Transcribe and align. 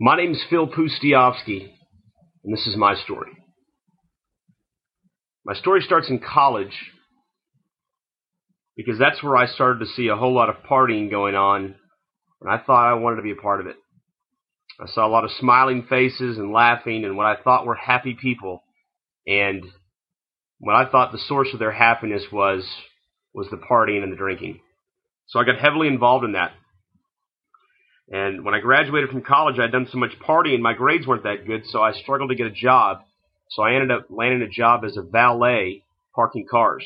My 0.00 0.16
name 0.16 0.30
is 0.30 0.44
Phil 0.48 0.68
Pustejovsky, 0.68 1.72
and 2.44 2.52
this 2.52 2.68
is 2.68 2.76
my 2.76 2.94
story. 2.94 3.32
My 5.44 5.54
story 5.54 5.80
starts 5.80 6.08
in 6.08 6.20
college 6.20 6.92
because 8.76 8.96
that's 8.96 9.24
where 9.24 9.36
I 9.36 9.46
started 9.46 9.80
to 9.80 9.90
see 9.90 10.06
a 10.06 10.14
whole 10.14 10.32
lot 10.32 10.50
of 10.50 10.62
partying 10.70 11.10
going 11.10 11.34
on, 11.34 11.74
and 12.40 12.48
I 12.48 12.58
thought 12.58 12.88
I 12.88 12.94
wanted 12.94 13.16
to 13.16 13.22
be 13.22 13.32
a 13.32 13.42
part 13.42 13.60
of 13.60 13.66
it. 13.66 13.74
I 14.80 14.86
saw 14.86 15.04
a 15.04 15.10
lot 15.10 15.24
of 15.24 15.32
smiling 15.32 15.84
faces 15.90 16.38
and 16.38 16.52
laughing 16.52 17.04
and 17.04 17.16
what 17.16 17.26
I 17.26 17.42
thought 17.42 17.66
were 17.66 17.74
happy 17.74 18.14
people, 18.14 18.62
and 19.26 19.64
what 20.60 20.76
I 20.76 20.88
thought 20.88 21.10
the 21.10 21.18
source 21.18 21.48
of 21.52 21.58
their 21.58 21.72
happiness 21.72 22.22
was 22.30 22.64
was 23.34 23.48
the 23.50 23.56
partying 23.56 24.04
and 24.04 24.12
the 24.12 24.16
drinking. 24.16 24.60
So 25.26 25.40
I 25.40 25.44
got 25.44 25.58
heavily 25.58 25.88
involved 25.88 26.24
in 26.24 26.32
that. 26.32 26.52
And 28.10 28.44
when 28.44 28.54
I 28.54 28.60
graduated 28.60 29.10
from 29.10 29.22
college, 29.22 29.58
I'd 29.58 29.72
done 29.72 29.88
so 29.90 29.98
much 29.98 30.18
partying, 30.26 30.60
my 30.60 30.72
grades 30.72 31.06
weren't 31.06 31.24
that 31.24 31.46
good, 31.46 31.66
so 31.66 31.82
I 31.82 31.92
struggled 31.92 32.30
to 32.30 32.36
get 32.36 32.46
a 32.46 32.50
job. 32.50 33.02
So 33.50 33.62
I 33.62 33.74
ended 33.74 33.90
up 33.90 34.06
landing 34.08 34.42
a 34.42 34.48
job 34.48 34.84
as 34.84 34.96
a 34.96 35.02
valet 35.02 35.82
parking 36.14 36.46
cars. 36.50 36.84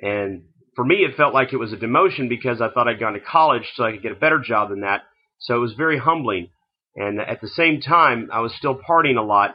And 0.00 0.44
for 0.76 0.84
me, 0.84 0.96
it 0.96 1.16
felt 1.16 1.34
like 1.34 1.52
it 1.52 1.56
was 1.56 1.72
a 1.72 1.76
demotion 1.76 2.28
because 2.28 2.60
I 2.60 2.70
thought 2.70 2.86
I'd 2.88 3.00
gone 3.00 3.14
to 3.14 3.20
college 3.20 3.64
so 3.74 3.84
I 3.84 3.92
could 3.92 4.02
get 4.02 4.12
a 4.12 4.16
better 4.16 4.38
job 4.38 4.70
than 4.70 4.80
that. 4.80 5.02
So 5.40 5.56
it 5.56 5.60
was 5.60 5.74
very 5.74 5.98
humbling. 5.98 6.50
And 6.94 7.20
at 7.20 7.40
the 7.40 7.48
same 7.48 7.80
time, 7.80 8.30
I 8.32 8.40
was 8.40 8.54
still 8.56 8.76
partying 8.76 9.18
a 9.18 9.22
lot, 9.22 9.54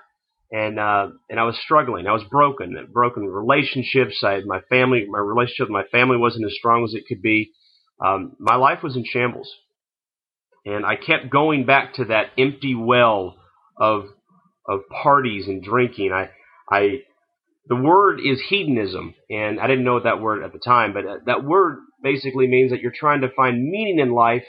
and 0.52 0.80
uh, 0.80 1.08
and 1.30 1.40
I 1.40 1.44
was 1.44 1.58
struggling. 1.62 2.08
I 2.08 2.14
was 2.14 2.24
broken, 2.30 2.88
broken 2.92 3.26
relationships. 3.26 4.24
I 4.24 4.34
had 4.34 4.46
my 4.46 4.62
family, 4.70 5.06
my 5.10 5.20
relationship 5.20 5.68
with 5.68 5.72
my 5.72 5.84
family 5.92 6.18
wasn't 6.18 6.46
as 6.46 6.56
strong 6.56 6.86
as 6.86 6.94
it 6.94 7.06
could 7.08 7.22
be. 7.22 7.52
Um, 8.00 8.36
my 8.40 8.56
life 8.56 8.84
was 8.84 8.96
in 8.96 9.04
shambles. 9.06 9.54
And 10.66 10.86
I 10.86 10.96
kept 10.96 11.30
going 11.30 11.66
back 11.66 11.96
to 11.96 12.06
that 12.06 12.28
empty 12.38 12.76
well 12.76 13.36
of 13.78 14.06
of 14.68 14.82
parties 15.04 15.48
and 15.48 15.62
drinking. 15.64 16.12
I 16.14 16.30
I 16.70 17.02
the 17.68 17.76
word 17.76 18.20
is 18.20 18.42
hedonism, 18.50 19.14
and 19.30 19.60
I 19.60 19.68
didn't 19.68 19.86
know 19.86 20.00
that 20.00 20.22
word 20.22 20.44
at 20.44 20.54
the 20.54 20.60
time, 20.60 20.94
but 20.94 21.06
uh, 21.06 21.18
that 21.26 21.44
word 21.44 21.80
basically 22.02 22.48
means 22.48 22.72
that 22.72 22.82
you're 22.82 22.94
trying 22.94 23.22
to 23.22 23.30
find 23.30 23.70
meaning 23.70 24.00
in 24.00 24.12
life 24.12 24.46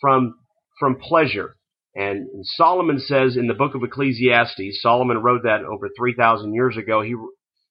from 0.00 0.34
from 0.78 0.96
pleasure. 0.96 1.56
And 1.94 2.26
Solomon 2.42 2.98
says 2.98 3.36
in 3.38 3.46
the 3.46 3.54
book 3.54 3.74
of 3.74 3.82
Ecclesiastes, 3.82 4.82
Solomon 4.82 5.22
wrote 5.22 5.44
that 5.44 5.62
over 5.62 5.88
3,000 5.96 6.52
years 6.52 6.76
ago. 6.76 7.00
He 7.00 7.14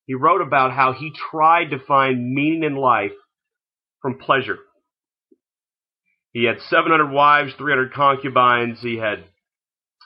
he 0.07 0.15
wrote 0.15 0.41
about 0.41 0.71
how 0.71 0.93
he 0.93 1.11
tried 1.31 1.71
to 1.71 1.79
find 1.79 2.33
meaning 2.33 2.63
in 2.63 2.75
life 2.75 3.13
from 4.01 4.17
pleasure. 4.19 4.57
He 6.36 6.44
had 6.44 6.59
700 6.59 7.11
wives, 7.11 7.53
300 7.58 7.94
concubines. 7.94 8.81
He 8.81 8.97
had 8.97 9.23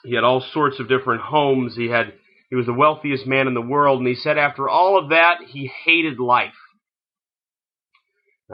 he 0.04 0.14
had 0.14 0.22
all 0.22 0.40
sorts 0.40 0.78
of 0.78 0.88
different 0.88 1.22
homes. 1.22 1.74
He 1.74 1.88
had 1.88 2.12
he 2.48 2.54
was 2.54 2.66
the 2.66 2.72
wealthiest 2.72 3.26
man 3.26 3.48
in 3.48 3.54
the 3.54 3.60
world, 3.60 3.98
and 3.98 4.06
he 4.06 4.14
said 4.14 4.38
after 4.38 4.68
all 4.68 4.96
of 4.96 5.08
that, 5.08 5.38
he 5.48 5.72
hated 5.84 6.20
life. 6.20 6.54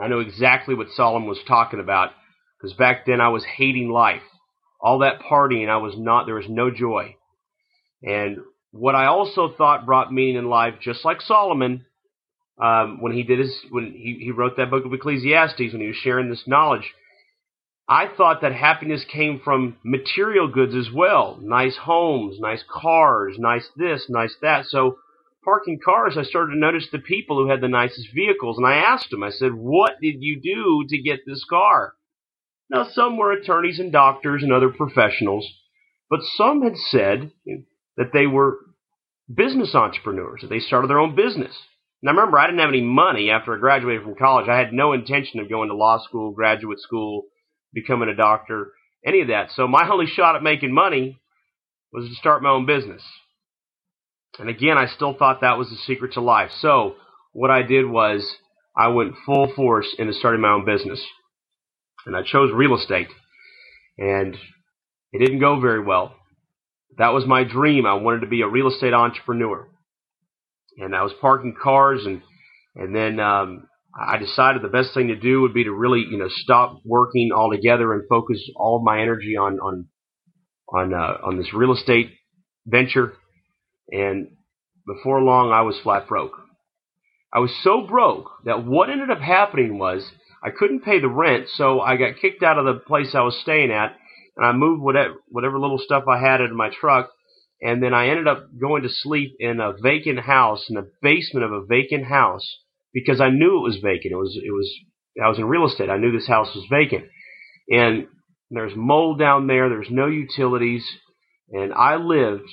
I 0.01 0.07
know 0.07 0.21
exactly 0.21 0.73
what 0.73 0.89
Solomon 0.89 1.29
was 1.29 1.37
talking 1.47 1.79
about 1.79 2.13
because 2.59 2.75
back 2.75 3.05
then 3.05 3.21
I 3.21 3.29
was 3.29 3.45
hating 3.45 3.91
life. 3.91 4.23
All 4.81 4.99
that 4.99 5.21
partying, 5.21 5.69
I 5.69 5.77
was 5.77 5.93
not. 5.95 6.25
There 6.25 6.33
was 6.33 6.49
no 6.49 6.71
joy. 6.71 7.15
And 8.01 8.39
what 8.71 8.95
I 8.95 9.05
also 9.05 9.53
thought 9.55 9.85
brought 9.85 10.11
meaning 10.11 10.37
in 10.37 10.49
life, 10.49 10.73
just 10.81 11.05
like 11.05 11.21
Solomon, 11.21 11.85
um, 12.59 13.01
when 13.01 13.13
he 13.13 13.21
did 13.21 13.37
his 13.37 13.55
when 13.69 13.91
he, 13.91 14.17
he 14.19 14.31
wrote 14.31 14.57
that 14.57 14.71
book 14.71 14.83
of 14.83 14.93
Ecclesiastes, 14.93 15.59
when 15.59 15.81
he 15.81 15.87
was 15.87 15.95
sharing 15.95 16.31
this 16.31 16.47
knowledge 16.47 16.91
I 17.89 18.07
thought 18.07 18.41
that 18.41 18.53
happiness 18.53 19.05
came 19.05 19.39
from 19.43 19.77
material 19.83 20.49
goods 20.49 20.75
as 20.75 20.89
well. 20.93 21.39
Nice 21.41 21.77
homes, 21.77 22.37
nice 22.39 22.63
cars, 22.69 23.37
nice 23.39 23.69
this, 23.77 24.07
nice 24.09 24.35
that. 24.41 24.65
So 24.65 24.97
parking 25.45 25.79
cars, 25.83 26.17
I 26.17 26.23
started 26.23 26.53
to 26.53 26.59
notice 26.59 26.87
the 26.91 26.99
people 26.99 27.37
who 27.37 27.49
had 27.49 27.61
the 27.61 27.69
nicest 27.69 28.09
vehicles. 28.13 28.57
And 28.57 28.67
I 28.67 28.75
asked 28.75 29.09
them, 29.09 29.23
I 29.23 29.29
said, 29.29 29.53
what 29.53 29.93
did 30.01 30.17
you 30.19 30.41
do 30.41 30.85
to 30.89 31.01
get 31.01 31.21
this 31.25 31.45
car? 31.49 31.93
Now, 32.69 32.87
some 32.91 33.15
were 33.15 33.31
attorneys 33.31 33.79
and 33.79 33.93
doctors 33.93 34.43
and 34.43 34.51
other 34.51 34.69
professionals, 34.69 35.49
but 36.09 36.19
some 36.35 36.63
had 36.63 36.75
said 36.75 37.31
that 37.95 38.11
they 38.11 38.27
were 38.27 38.57
business 39.33 39.73
entrepreneurs, 39.73 40.41
that 40.41 40.49
they 40.49 40.59
started 40.59 40.89
their 40.89 40.99
own 40.99 41.15
business. 41.15 41.55
Now, 42.01 42.11
remember, 42.11 42.37
I 42.37 42.47
didn't 42.47 42.59
have 42.59 42.69
any 42.69 42.81
money 42.81 43.29
after 43.29 43.55
I 43.55 43.59
graduated 43.59 44.03
from 44.03 44.15
college. 44.15 44.49
I 44.49 44.57
had 44.57 44.73
no 44.73 44.91
intention 44.91 45.39
of 45.39 45.49
going 45.49 45.69
to 45.69 45.75
law 45.75 45.99
school, 46.03 46.31
graduate 46.31 46.81
school, 46.81 47.23
becoming 47.73 48.09
a 48.09 48.15
doctor, 48.15 48.71
any 49.05 49.21
of 49.21 49.27
that. 49.27 49.51
So 49.51 49.67
my 49.67 49.87
only 49.89 50.07
shot 50.07 50.35
at 50.35 50.43
making 50.43 50.73
money 50.73 51.19
was 51.91 52.07
to 52.09 52.15
start 52.15 52.43
my 52.43 52.49
own 52.49 52.65
business. 52.65 53.03
And 54.39 54.49
again, 54.49 54.77
I 54.77 54.87
still 54.87 55.15
thought 55.17 55.41
that 55.41 55.57
was 55.57 55.69
the 55.69 55.77
secret 55.77 56.13
to 56.13 56.21
life. 56.21 56.51
So 56.59 56.95
what 57.33 57.49
I 57.51 57.63
did 57.63 57.85
was 57.89 58.35
I 58.77 58.89
went 58.89 59.15
full 59.25 59.51
force 59.55 59.95
into 59.97 60.13
starting 60.13 60.41
my 60.41 60.51
own 60.51 60.65
business. 60.65 61.03
And 62.05 62.15
I 62.15 62.21
chose 62.23 62.51
real 62.53 62.75
estate. 62.75 63.09
And 63.97 64.35
it 65.11 65.19
didn't 65.19 65.39
go 65.39 65.59
very 65.59 65.83
well. 65.83 66.15
That 66.97 67.13
was 67.13 67.25
my 67.25 67.43
dream. 67.43 67.85
I 67.85 67.95
wanted 67.95 68.21
to 68.21 68.27
be 68.27 68.41
a 68.41 68.47
real 68.47 68.67
estate 68.67 68.93
entrepreneur. 68.93 69.67
And 70.77 70.95
I 70.95 71.03
was 71.03 71.13
parking 71.19 71.55
cars 71.61 72.05
and 72.05 72.21
and 72.75 72.95
then 72.95 73.19
um, 73.19 73.67
I 73.99 74.17
decided 74.17 74.61
the 74.61 74.67
best 74.67 74.93
thing 74.93 75.07
to 75.07 75.15
do 75.15 75.41
would 75.41 75.53
be 75.53 75.63
to 75.63 75.71
really, 75.71 76.05
you 76.09 76.17
know, 76.17 76.27
stop 76.29 76.81
working 76.85 77.31
altogether 77.33 77.93
and 77.93 78.07
focus 78.07 78.37
all 78.55 78.83
my 78.83 79.01
energy 79.01 79.35
on 79.35 79.59
on 79.59 79.87
on 80.69 80.93
uh, 80.93 81.17
on 81.25 81.37
this 81.37 81.51
real 81.53 81.73
estate 81.73 82.11
venture. 82.65 83.13
And 83.89 84.29
before 84.85 85.21
long, 85.21 85.51
I 85.51 85.61
was 85.61 85.79
flat 85.79 86.07
broke. 86.07 86.33
I 87.33 87.39
was 87.39 87.53
so 87.63 87.87
broke 87.87 88.29
that 88.45 88.65
what 88.65 88.89
ended 88.89 89.09
up 89.09 89.19
happening 89.19 89.79
was 89.79 90.09
I 90.43 90.49
couldn't 90.51 90.85
pay 90.85 90.99
the 90.99 91.09
rent, 91.09 91.47
so 91.49 91.81
I 91.81 91.97
got 91.97 92.19
kicked 92.21 92.43
out 92.43 92.59
of 92.59 92.65
the 92.65 92.79
place 92.79 93.15
I 93.15 93.21
was 93.21 93.39
staying 93.41 93.71
at, 93.71 93.95
and 94.35 94.45
I 94.45 94.51
moved 94.51 94.83
whatever 94.83 95.15
whatever 95.29 95.59
little 95.59 95.79
stuff 95.79 96.03
I 96.07 96.19
had 96.19 96.39
into 96.39 96.53
my 96.53 96.69
truck, 96.69 97.09
and 97.61 97.81
then 97.81 97.95
I 97.95 98.09
ended 98.09 98.27
up 98.27 98.45
going 98.61 98.83
to 98.83 98.89
sleep 98.89 99.35
in 99.39 99.59
a 99.59 99.73
vacant 99.81 100.19
house 100.19 100.67
in 100.69 100.75
the 100.75 100.91
basement 101.01 101.45
of 101.45 101.51
a 101.51 101.65
vacant 101.65 102.05
house 102.05 102.47
because 102.97 103.21
I 103.21 103.29
knew 103.29 103.59
it 103.59 103.61
was 103.61 103.77
vacant. 103.83 104.11
It 104.11 104.15
was 104.15 104.35
it 104.43 104.51
was 104.51 104.73
I 105.23 105.29
was 105.29 105.37
in 105.37 105.45
real 105.45 105.67
estate. 105.67 105.89
I 105.89 105.97
knew 105.97 106.11
this 106.11 106.27
house 106.27 106.49
was 106.55 106.65
vacant, 106.69 107.05
and 107.69 108.07
there's 108.49 108.73
mold 108.75 109.19
down 109.19 109.45
there. 109.45 109.69
There's 109.69 109.91
no 109.91 110.07
utilities, 110.07 110.83
and 111.51 111.71
I 111.73 111.97
lived 111.97 112.49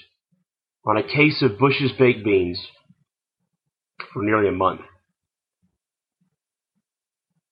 on 0.87 0.99
a 0.99 1.03
case 1.03 1.43
of 1.43 1.59
Bush's 1.59 1.93
baked 1.99 2.25
beans 2.25 2.60
for 4.12 4.22
nearly 4.22 4.49
a 4.49 4.53
month. 4.53 4.83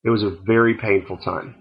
It 0.05 0.11
was 0.11 0.23
a 0.23 0.37
very 0.45 0.75
painful 0.75 1.17
time, 1.17 1.55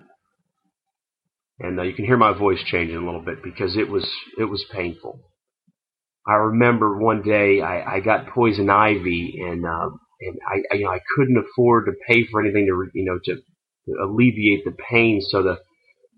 and 1.60 1.80
uh, 1.80 1.84
you 1.84 1.94
can 1.94 2.06
hear 2.06 2.18
my 2.18 2.38
voice 2.38 2.60
changing 2.66 2.98
a 2.98 3.06
little 3.06 3.24
bit 3.24 3.42
because 3.42 3.78
it 3.78 3.90
was 3.90 4.06
it 4.38 4.46
was 4.46 4.66
painful. 4.74 5.22
I 6.28 6.34
remember 6.34 6.98
one 6.98 7.22
day 7.22 7.62
I, 7.62 7.96
I 7.96 8.00
got 8.02 8.28
poison 8.28 8.70
ivy 8.70 9.40
and 9.42 9.66
uh, 9.66 9.90
and 10.22 10.40
I, 10.48 10.62
I, 10.74 10.78
you 10.78 10.86
know, 10.86 10.92
I 10.92 11.00
couldn't 11.16 11.38
afford 11.38 11.86
to 11.86 11.94
pay 12.08 12.26
for 12.28 12.42
anything 12.42 12.68
to, 12.68 12.90
you 12.98 13.06
know, 13.06 13.20
to, 13.26 13.36
to 13.36 14.04
alleviate 14.04 14.66
the 14.66 14.72
pain. 14.90 15.22
So 15.22 15.44
the, 15.44 15.58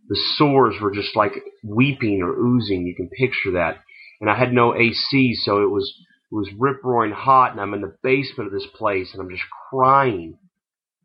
the 0.09 0.19
sores 0.37 0.75
were 0.81 0.91
just 0.91 1.15
like 1.15 1.33
weeping 1.63 2.21
or 2.21 2.33
oozing. 2.37 2.85
You 2.85 2.95
can 2.95 3.09
picture 3.09 3.53
that. 3.53 3.79
And 4.21 4.29
I 4.29 4.37
had 4.37 4.53
no 4.53 4.75
AC, 4.75 5.35
so 5.35 5.63
it 5.63 5.69
was, 5.69 5.93
it 6.31 6.35
was 6.35 6.49
rip 6.57 6.83
roaring 6.83 7.11
hot 7.13 7.51
and 7.51 7.61
I'm 7.61 7.73
in 7.73 7.81
the 7.81 7.95
basement 8.03 8.47
of 8.47 8.53
this 8.53 8.67
place 8.75 9.09
and 9.13 9.21
I'm 9.21 9.29
just 9.29 9.43
crying. 9.69 10.37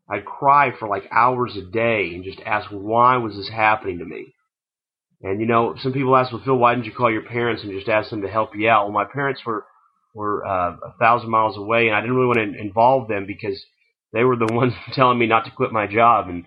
I'd 0.09 0.25
cry 0.25 0.71
for 0.77 0.87
like 0.87 1.03
hours 1.11 1.57
a 1.57 1.61
day 1.61 2.11
and 2.13 2.23
just 2.23 2.39
ask 2.45 2.69
why 2.71 3.17
was 3.17 3.35
this 3.35 3.49
happening 3.49 3.99
to 3.99 4.05
me? 4.05 4.33
And 5.21 5.41
you 5.41 5.47
know, 5.47 5.75
some 5.81 5.93
people 5.93 6.15
ask, 6.15 6.31
well, 6.31 6.41
Phil, 6.43 6.57
why 6.57 6.73
didn't 6.75 6.85
you 6.85 6.93
call 6.93 7.11
your 7.11 7.23
parents 7.23 7.63
and 7.63 7.71
just 7.73 7.89
ask 7.89 8.09
them 8.09 8.21
to 8.21 8.29
help 8.29 8.55
you 8.55 8.69
out? 8.69 8.85
Well, 8.85 8.93
my 8.93 9.05
parents 9.05 9.41
were 9.45 9.65
were 10.13 10.45
uh, 10.45 10.75
a 10.83 10.93
thousand 10.99 11.29
miles 11.29 11.57
away, 11.57 11.87
and 11.87 11.95
I 11.95 12.01
didn't 12.01 12.15
really 12.15 12.27
want 12.27 12.53
to 12.53 12.61
involve 12.61 13.07
them 13.07 13.25
because 13.25 13.63
they 14.13 14.23
were 14.23 14.35
the 14.35 14.47
ones 14.53 14.73
telling 14.93 15.19
me 15.19 15.27
not 15.27 15.45
to 15.45 15.51
quit 15.51 15.71
my 15.71 15.87
job 15.87 16.29
and 16.29 16.45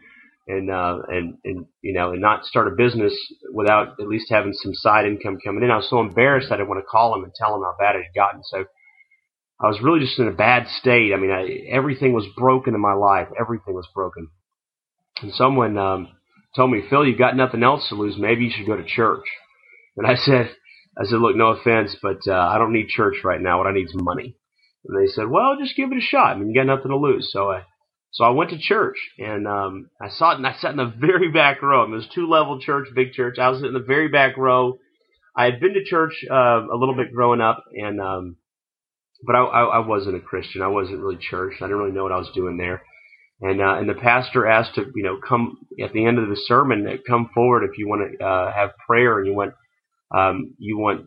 and 0.49 0.71
uh, 0.71 0.99
and 1.09 1.39
and 1.45 1.67
you 1.83 1.93
know 1.93 2.13
and 2.13 2.21
not 2.21 2.45
start 2.45 2.69
a 2.69 2.77
business 2.77 3.15
without 3.53 4.01
at 4.01 4.09
least 4.09 4.27
having 4.31 4.53
some 4.53 4.75
side 4.75 5.07
income 5.07 5.39
coming 5.45 5.63
in. 5.63 5.71
I 5.71 5.77
was 5.77 5.89
so 5.89 6.01
embarrassed 6.01 6.49
I 6.51 6.57
didn't 6.57 6.69
want 6.69 6.81
to 6.81 6.87
call 6.87 7.13
them 7.13 7.25
and 7.25 7.35
tell 7.35 7.53
them 7.53 7.63
how 7.63 7.77
bad 7.79 7.97
it 7.97 8.05
had 8.05 8.15
gotten. 8.15 8.43
So 8.45 8.65
I 9.61 9.69
was 9.69 9.81
really 9.81 10.01
just 10.01 10.19
in 10.19 10.27
a 10.27 10.33
bad 10.33 10.67
state. 10.69 11.13
I 11.13 11.17
mean, 11.17 11.31
I, 11.31 11.71
everything 11.71 12.13
was 12.13 12.27
broken 12.37 12.75
in 12.75 12.81
my 12.81 12.95
life. 12.95 13.29
Everything 13.41 13.75
was 13.75 13.89
broken. 13.95 14.29
And 15.23 15.33
someone 15.35 15.79
um, 15.79 16.09
told 16.57 16.73
me, 16.73 16.83
Phil, 16.91 17.07
you've 17.07 17.19
got 17.19 17.37
nothing 17.37 17.63
else 17.63 17.89
to 17.89 17.95
lose. 17.95 18.17
Maybe 18.19 18.45
you 18.45 18.51
should 18.51 18.67
go 18.67 18.77
to 18.77 18.85
church. 18.85 19.25
And 19.97 20.07
I 20.07 20.15
said, 20.17 20.51
I 20.99 21.05
said, 21.05 21.21
look, 21.21 21.37
no 21.37 21.49
offense, 21.49 21.97
but 22.03 22.21
uh, 22.27 22.35
I 22.35 22.59
don't 22.59 22.73
need 22.73 22.89
church 22.89 23.17
right 23.25 23.41
now. 23.41 23.59
What 23.59 23.67
I 23.67 23.73
need 23.73 23.87
is 23.87 23.95
money. 23.95 24.37
And 24.85 25.01
they 25.01 25.11
said, 25.11 25.29
well, 25.29 25.57
just 25.59 25.77
give 25.77 25.91
it 25.93 25.99
a 25.99 26.01
shot. 26.01 26.37
I 26.37 26.39
mean, 26.39 26.51
you 26.51 26.55
got 26.55 26.67
nothing 26.67 26.91
to 26.91 26.97
lose. 26.97 27.31
So 27.33 27.51
I, 27.51 27.63
so 28.13 28.25
I 28.25 28.31
went 28.31 28.51
to 28.51 28.59
church 28.59 28.99
and 29.19 29.49
um, 29.49 29.91
I 30.01 30.09
saw 30.11 30.33
it, 30.33 30.37
and 30.37 30.47
I 30.47 30.55
sat 30.55 30.73
in 30.73 30.77
the 30.77 30.93
very 31.01 31.31
back 31.33 31.63
row. 31.63 31.85
It 31.85 31.91
was 31.91 32.07
two 32.15 32.29
level 32.29 32.61
church, 32.61 32.89
big 32.95 33.13
church. 33.13 33.39
I 33.39 33.49
was 33.49 33.63
in 33.63 33.73
the 33.73 33.81
very 33.81 34.09
back 34.09 34.37
row. 34.37 34.79
I 35.35 35.47
had 35.47 35.61
been 35.61 35.75
to 35.75 35.85
church 35.85 36.13
uh, 36.31 36.67
a 36.71 36.77
little 36.77 36.95
bit 36.95 37.13
growing 37.15 37.41
up, 37.41 37.65
and 37.73 38.01
um, 38.01 38.37
but 39.25 39.35
I, 39.35 39.41
I, 39.41 39.65
I 39.65 39.87
wasn't 39.87 40.17
a 40.17 40.21
Christian. 40.21 40.61
I 40.61 40.69
wasn't 40.69 41.01
really 41.01 41.17
church. 41.19 41.55
I 41.61 41.65
didn't 41.65 41.79
really 41.79 41.93
know 41.93 42.03
what 42.03 42.13
I 42.13 42.19
was 42.19 42.31
doing 42.35 42.59
there. 42.59 42.83
And 43.41 43.63
uh, 43.63 43.77
and 43.79 43.89
the 43.89 43.95
pastor 43.95 44.47
asked 44.47 44.75
to 44.75 44.85
you 44.95 45.03
know 45.03 45.19
come 45.27 45.57
at 45.83 45.95
the 45.95 46.05
end 46.05 46.19
of 46.19 46.29
the 46.29 46.37
sermon, 46.37 46.87
come 47.09 47.31
forward 47.35 47.65
if 47.65 47.79
you 47.79 47.89
want 47.89 48.19
to 48.19 48.25
uh, 48.25 48.53
have 48.53 48.71
prayer 48.87 49.19
and 49.19 49.27
you 49.27 49.35
want 49.35 49.55
um, 50.15 50.55
you 50.59 50.79
want 50.79 51.07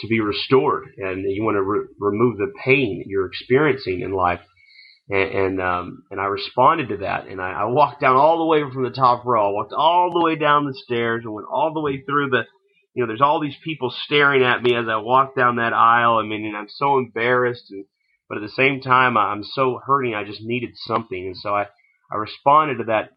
to 0.00 0.08
be 0.08 0.20
restored 0.20 0.84
and 0.98 1.22
you 1.30 1.42
want 1.42 1.56
to 1.56 1.62
re- 1.62 1.86
remove 1.98 2.38
the 2.38 2.52
pain 2.64 3.04
you're 3.06 3.26
experiencing 3.26 4.00
in 4.00 4.12
life. 4.12 4.40
And 5.08 5.30
and, 5.30 5.60
um, 5.60 6.02
and 6.10 6.20
I 6.20 6.24
responded 6.24 6.88
to 6.88 6.96
that, 6.98 7.28
and 7.28 7.40
I, 7.40 7.52
I 7.52 7.64
walked 7.66 8.00
down 8.00 8.16
all 8.16 8.38
the 8.38 8.44
way 8.44 8.62
from 8.72 8.82
the 8.82 8.90
top 8.90 9.24
row. 9.24 9.48
I 9.48 9.52
walked 9.52 9.72
all 9.72 10.12
the 10.12 10.24
way 10.24 10.36
down 10.36 10.66
the 10.66 10.74
stairs 10.74 11.22
and 11.24 11.32
went 11.32 11.46
all 11.50 11.72
the 11.72 11.80
way 11.80 12.02
through 12.02 12.30
the 12.30 12.44
you 12.96 13.02
know, 13.02 13.08
there's 13.08 13.20
all 13.20 13.40
these 13.40 13.56
people 13.62 13.90
staring 14.04 14.42
at 14.42 14.62
me 14.62 14.74
as 14.74 14.88
I 14.88 14.96
walk 14.96 15.36
down 15.36 15.56
that 15.56 15.74
aisle. 15.74 16.16
I 16.16 16.22
mean, 16.22 16.46
and 16.46 16.56
I'm 16.56 16.68
so 16.70 16.96
embarrassed, 16.96 17.70
and 17.70 17.84
but 18.26 18.38
at 18.38 18.42
the 18.42 18.48
same 18.48 18.80
time, 18.80 19.18
I'm 19.18 19.44
so 19.44 19.78
hurting. 19.84 20.14
I 20.14 20.24
just 20.24 20.40
needed 20.42 20.70
something, 20.76 21.26
and 21.26 21.36
so 21.36 21.54
I 21.54 21.66
I 22.10 22.16
responded 22.16 22.78
to 22.78 22.84
that 22.84 23.10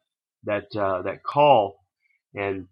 that 0.43 0.77
uh, 0.77 1.03
that 1.03 1.23
call, 1.23 1.79
and 2.35 2.67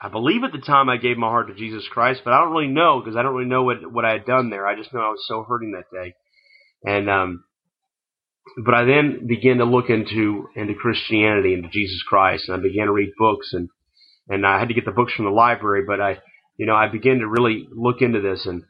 I 0.00 0.08
believe 0.08 0.42
at 0.44 0.52
the 0.52 0.58
time 0.58 0.88
I 0.88 0.96
gave 0.96 1.16
my 1.16 1.28
heart 1.28 1.48
to 1.48 1.54
Jesus 1.54 1.86
Christ, 1.90 2.22
but 2.24 2.32
I 2.32 2.40
don't 2.40 2.52
really 2.52 2.72
know 2.72 3.00
because 3.00 3.16
I 3.16 3.22
don't 3.22 3.34
really 3.34 3.48
know 3.48 3.62
what 3.62 3.92
what 3.92 4.04
I 4.04 4.12
had 4.12 4.26
done 4.26 4.50
there. 4.50 4.66
I 4.66 4.76
just 4.76 4.92
know 4.92 5.00
I 5.00 5.10
was 5.10 5.24
so 5.26 5.44
hurting 5.44 5.72
that 5.72 5.90
day, 5.92 6.14
and 6.84 7.08
um, 7.08 7.44
but 8.64 8.74
I 8.74 8.84
then 8.84 9.26
began 9.26 9.58
to 9.58 9.64
look 9.64 9.90
into 9.90 10.48
into 10.56 10.74
Christianity, 10.74 11.54
into 11.54 11.68
Jesus 11.68 12.02
Christ, 12.08 12.48
and 12.48 12.58
I 12.58 12.62
began 12.62 12.86
to 12.86 12.92
read 12.92 13.12
books 13.18 13.50
and 13.52 13.68
and 14.28 14.46
I 14.46 14.58
had 14.58 14.68
to 14.68 14.74
get 14.74 14.84
the 14.84 14.92
books 14.92 15.12
from 15.14 15.24
the 15.24 15.30
library. 15.30 15.84
But 15.86 16.00
I, 16.00 16.18
you 16.56 16.66
know, 16.66 16.74
I 16.74 16.88
began 16.88 17.18
to 17.18 17.28
really 17.28 17.68
look 17.70 18.00
into 18.00 18.20
this, 18.20 18.46
and 18.46 18.62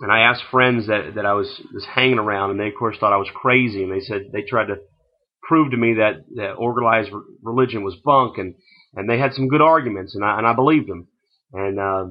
and 0.00 0.12
I 0.12 0.20
asked 0.20 0.44
friends 0.50 0.86
that 0.88 1.14
that 1.16 1.26
I 1.26 1.34
was 1.34 1.48
was 1.72 1.84
hanging 1.84 2.18
around, 2.18 2.50
and 2.50 2.60
they 2.60 2.68
of 2.68 2.74
course 2.78 2.96
thought 2.98 3.12
I 3.12 3.18
was 3.18 3.30
crazy, 3.34 3.82
and 3.82 3.92
they 3.92 4.00
said 4.00 4.30
they 4.32 4.42
tried 4.42 4.66
to 4.66 4.76
prove 5.42 5.70
to 5.70 5.76
me 5.76 5.94
that 5.94 6.24
that 6.36 6.52
organized 6.52 7.10
religion 7.42 7.82
was 7.82 7.96
bunk, 8.04 8.38
and 8.38 8.54
and 8.94 9.08
they 9.08 9.18
had 9.18 9.34
some 9.34 9.48
good 9.48 9.62
arguments, 9.62 10.14
and 10.14 10.24
I 10.24 10.38
and 10.38 10.46
I 10.46 10.54
believed 10.54 10.88
them, 10.88 11.08
and. 11.52 11.78
Uh, 11.80 12.04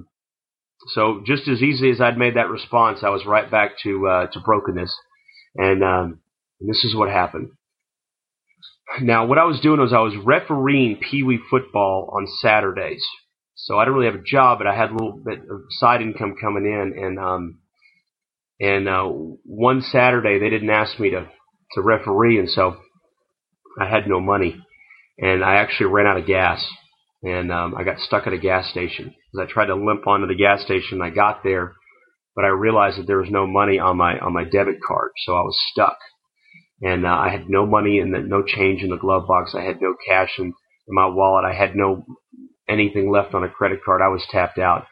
so 0.90 1.22
just 1.26 1.48
as 1.48 1.62
easy 1.62 1.92
as 1.92 2.02
I'd 2.02 2.18
made 2.18 2.36
that 2.36 2.50
response, 2.50 3.00
I 3.04 3.10
was 3.10 3.26
right 3.26 3.50
back 3.50 3.78
to 3.84 4.08
uh, 4.08 4.28
to 4.28 4.40
brokenness, 4.40 4.96
and, 5.56 5.84
um, 5.84 6.22
and 6.60 6.70
this 6.70 6.84
is 6.84 6.96
what 6.96 7.10
happened. 7.10 7.50
Now, 9.02 9.26
what 9.26 9.38
I 9.38 9.46
was 9.46 9.60
doing 9.62 9.80
was 9.80 9.94
I 9.94 10.00
was 10.00 10.16
refereeing 10.24 10.98
Pee 10.98 11.24
Wee 11.24 11.40
football 11.50 12.10
on 12.14 12.28
Saturdays. 12.42 13.06
So 13.56 13.78
I 13.78 13.86
didn't 13.86 13.96
really 13.96 14.12
have 14.12 14.20
a 14.22 14.26
job, 14.26 14.58
but 14.58 14.68
I 14.68 14.76
had 14.76 14.90
a 14.90 14.94
little 14.94 15.22
bit 15.24 15.40
of 15.40 15.62
side 15.70 16.02
income 16.02 16.36
coming 16.42 16.66
in. 16.66 17.04
And 17.04 17.20
um, 17.20 17.60
and 18.60 18.90
uh, 18.90 19.06
one 19.06 19.82
Saturday 19.82 20.40
they 20.40 20.50
didn't 20.50 20.70
ask 20.70 21.00
me 21.00 21.12
to 21.12 21.28
to 21.74 21.82
referee, 21.82 22.40
and 22.40 22.50
so 22.50 22.78
I 23.80 23.88
had 23.90 24.08
no 24.08 24.20
money, 24.20 24.58
and 25.22 25.44
I 25.44 25.56
actually 25.56 25.88
ran 25.88 26.08
out 26.08 26.18
of 26.18 26.28
gas, 26.28 26.66
and 27.24 27.52
um, 27.52 27.76
I 27.78 27.84
got 27.84 28.00
stuck 28.00 28.28
at 28.28 28.34
a 28.34 28.38
gas 28.38 28.70
station. 28.70 29.14
As 29.34 29.40
I 29.48 29.52
tried 29.52 29.68
to 29.68 29.76
limp 29.76 30.08
onto 30.08 30.28
the 30.28 30.36
gas 30.36 30.62
station, 30.64 31.02
I 31.02 31.10
got 31.12 31.44
there, 31.44 31.74
but 32.36 32.44
I 32.44 32.50
realized 32.50 32.98
that 32.98 33.08
there 33.08 33.22
was 33.22 33.30
no 33.30 33.48
money 33.48 33.80
on 33.80 33.98
my 33.98 34.20
on 34.20 34.34
my 34.34 34.44
debit 34.44 34.78
card, 34.86 35.12
so 35.26 35.34
I 35.34 35.42
was 35.42 35.58
stuck 35.72 35.98
and 36.82 37.06
uh, 37.06 37.10
I 37.10 37.30
had 37.30 37.50
no 37.50 37.66
money 37.66 38.00
and 38.00 38.12
no 38.28 38.44
change 38.44 38.82
in 38.82 38.90
the 38.90 38.98
glove 38.98 39.28
box. 39.28 39.54
I 39.56 39.62
had 39.62 39.82
no 39.82 39.96
cash 40.08 40.32
in, 40.40 40.46
in 40.46 40.54
my 40.96 41.06
wallet. 41.06 41.46
I 41.46 41.54
had 41.54 41.76
no 41.76 42.06
anything 42.68 43.12
left 43.12 43.34
on 43.34 43.44
a 43.44 43.50
credit 43.50 43.84
card. 43.84 44.02
I 44.02 44.08
was 44.08 44.26
tapped 44.32 44.58
out, 44.58 44.86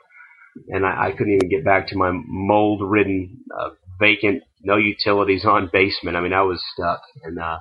and 0.67 0.85
I, 0.85 1.07
I 1.07 1.11
couldn't 1.11 1.33
even 1.33 1.49
get 1.49 1.65
back 1.65 1.87
to 1.87 1.97
my 1.97 2.11
mold-ridden, 2.13 3.39
uh, 3.57 3.69
vacant, 3.99 4.43
no 4.61 4.77
utilities 4.77 5.45
on 5.45 5.69
basement. 5.71 6.15
I 6.15 6.21
mean, 6.21 6.33
I 6.33 6.43
was 6.43 6.63
stuck, 6.73 7.01
and 7.23 7.39
uh, 7.39 7.57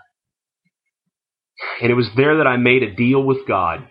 and 1.80 1.90
it 1.90 1.94
was 1.94 2.10
there 2.16 2.38
that 2.38 2.46
I 2.46 2.56
made 2.56 2.82
a 2.82 2.94
deal 2.94 3.22
with 3.22 3.46
God. 3.46 3.86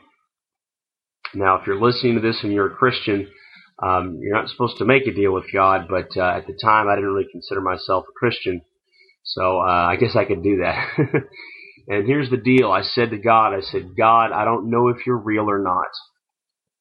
Now, 1.33 1.59
if 1.59 1.67
you're 1.67 1.81
listening 1.81 2.15
to 2.15 2.21
this 2.21 2.39
and 2.43 2.53
you're 2.53 2.71
a 2.71 2.75
Christian, 2.75 3.27
um, 3.81 4.19
you're 4.21 4.35
not 4.35 4.49
supposed 4.49 4.77
to 4.77 4.85
make 4.85 5.05
a 5.07 5.13
deal 5.13 5.33
with 5.33 5.45
God, 5.53 5.87
but 5.89 6.07
uh, 6.17 6.37
at 6.37 6.47
the 6.47 6.57
time 6.61 6.87
I 6.87 6.95
didn't 6.95 7.11
really 7.11 7.27
consider 7.31 7.61
myself 7.61 8.05
a 8.09 8.13
Christian. 8.17 8.61
So 9.23 9.59
uh, 9.59 9.87
I 9.89 9.97
guess 9.97 10.15
I 10.15 10.25
could 10.25 10.41
do 10.41 10.57
that. 10.57 10.87
and 11.87 12.07
here's 12.07 12.29
the 12.29 12.37
deal: 12.37 12.71
I 12.71 12.81
said 12.81 13.11
to 13.11 13.17
God, 13.17 13.53
I 13.53 13.61
said, 13.61 13.95
God, 13.97 14.31
I 14.31 14.45
don't 14.45 14.71
know 14.71 14.87
if 14.87 15.05
you're 15.05 15.17
real 15.17 15.49
or 15.49 15.59
not. 15.59 15.89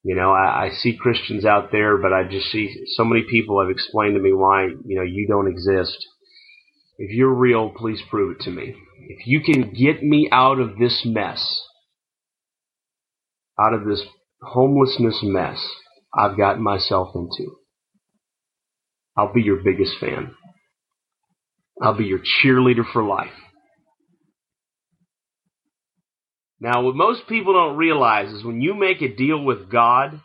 You 0.05 0.15
know, 0.15 0.31
I, 0.31 0.67
I 0.67 0.71
see 0.71 0.97
Christians 0.97 1.44
out 1.44 1.73
there, 1.73 1.99
but 1.99 2.12
I 2.12 2.23
just 2.23 2.47
see 2.47 2.73
so 2.94 3.05
many 3.05 3.25
people 3.29 3.61
have 3.61 3.71
explained 3.71 4.15
to 4.15 4.23
me 4.23 4.33
why 4.33 4.67
you 4.67 4.97
know 4.97 5.03
you 5.03 5.27
don't 5.27 5.49
exist. 5.49 5.99
If 6.99 7.11
you're 7.11 7.35
real, 7.35 7.71
please 7.77 8.00
prove 8.09 8.37
it 8.37 8.44
to 8.44 8.50
me. 8.50 8.77
If 9.08 9.25
you 9.26 9.41
can 9.41 9.73
get 9.73 10.03
me 10.03 10.29
out 10.32 10.58
of 10.58 10.79
this 10.79 11.03
mess, 11.05 11.62
out 13.58 13.73
of 13.73 13.87
this 13.87 14.03
homelessness 14.43 15.20
mess 15.23 15.64
I've 16.12 16.37
gotten 16.37 16.62
myself 16.62 17.11
into, 17.14 17.56
I'll 19.17 19.32
be 19.32 19.43
your 19.43 19.62
biggest 19.62 19.93
fan. 20.00 20.35
I'll 21.81 21.97
be 21.97 22.05
your 22.06 22.19
cheerleader 22.19 22.85
for 22.93 23.05
life. 23.05 23.31
Now, 26.59 26.82
what 26.82 26.97
most 26.97 27.29
people 27.29 27.52
don't 27.52 27.76
realize 27.76 28.32
is 28.32 28.44
when 28.44 28.61
you 28.61 28.75
make 28.75 29.02
a 29.02 29.14
deal 29.14 29.41
with 29.41 29.70
God, 29.70 30.20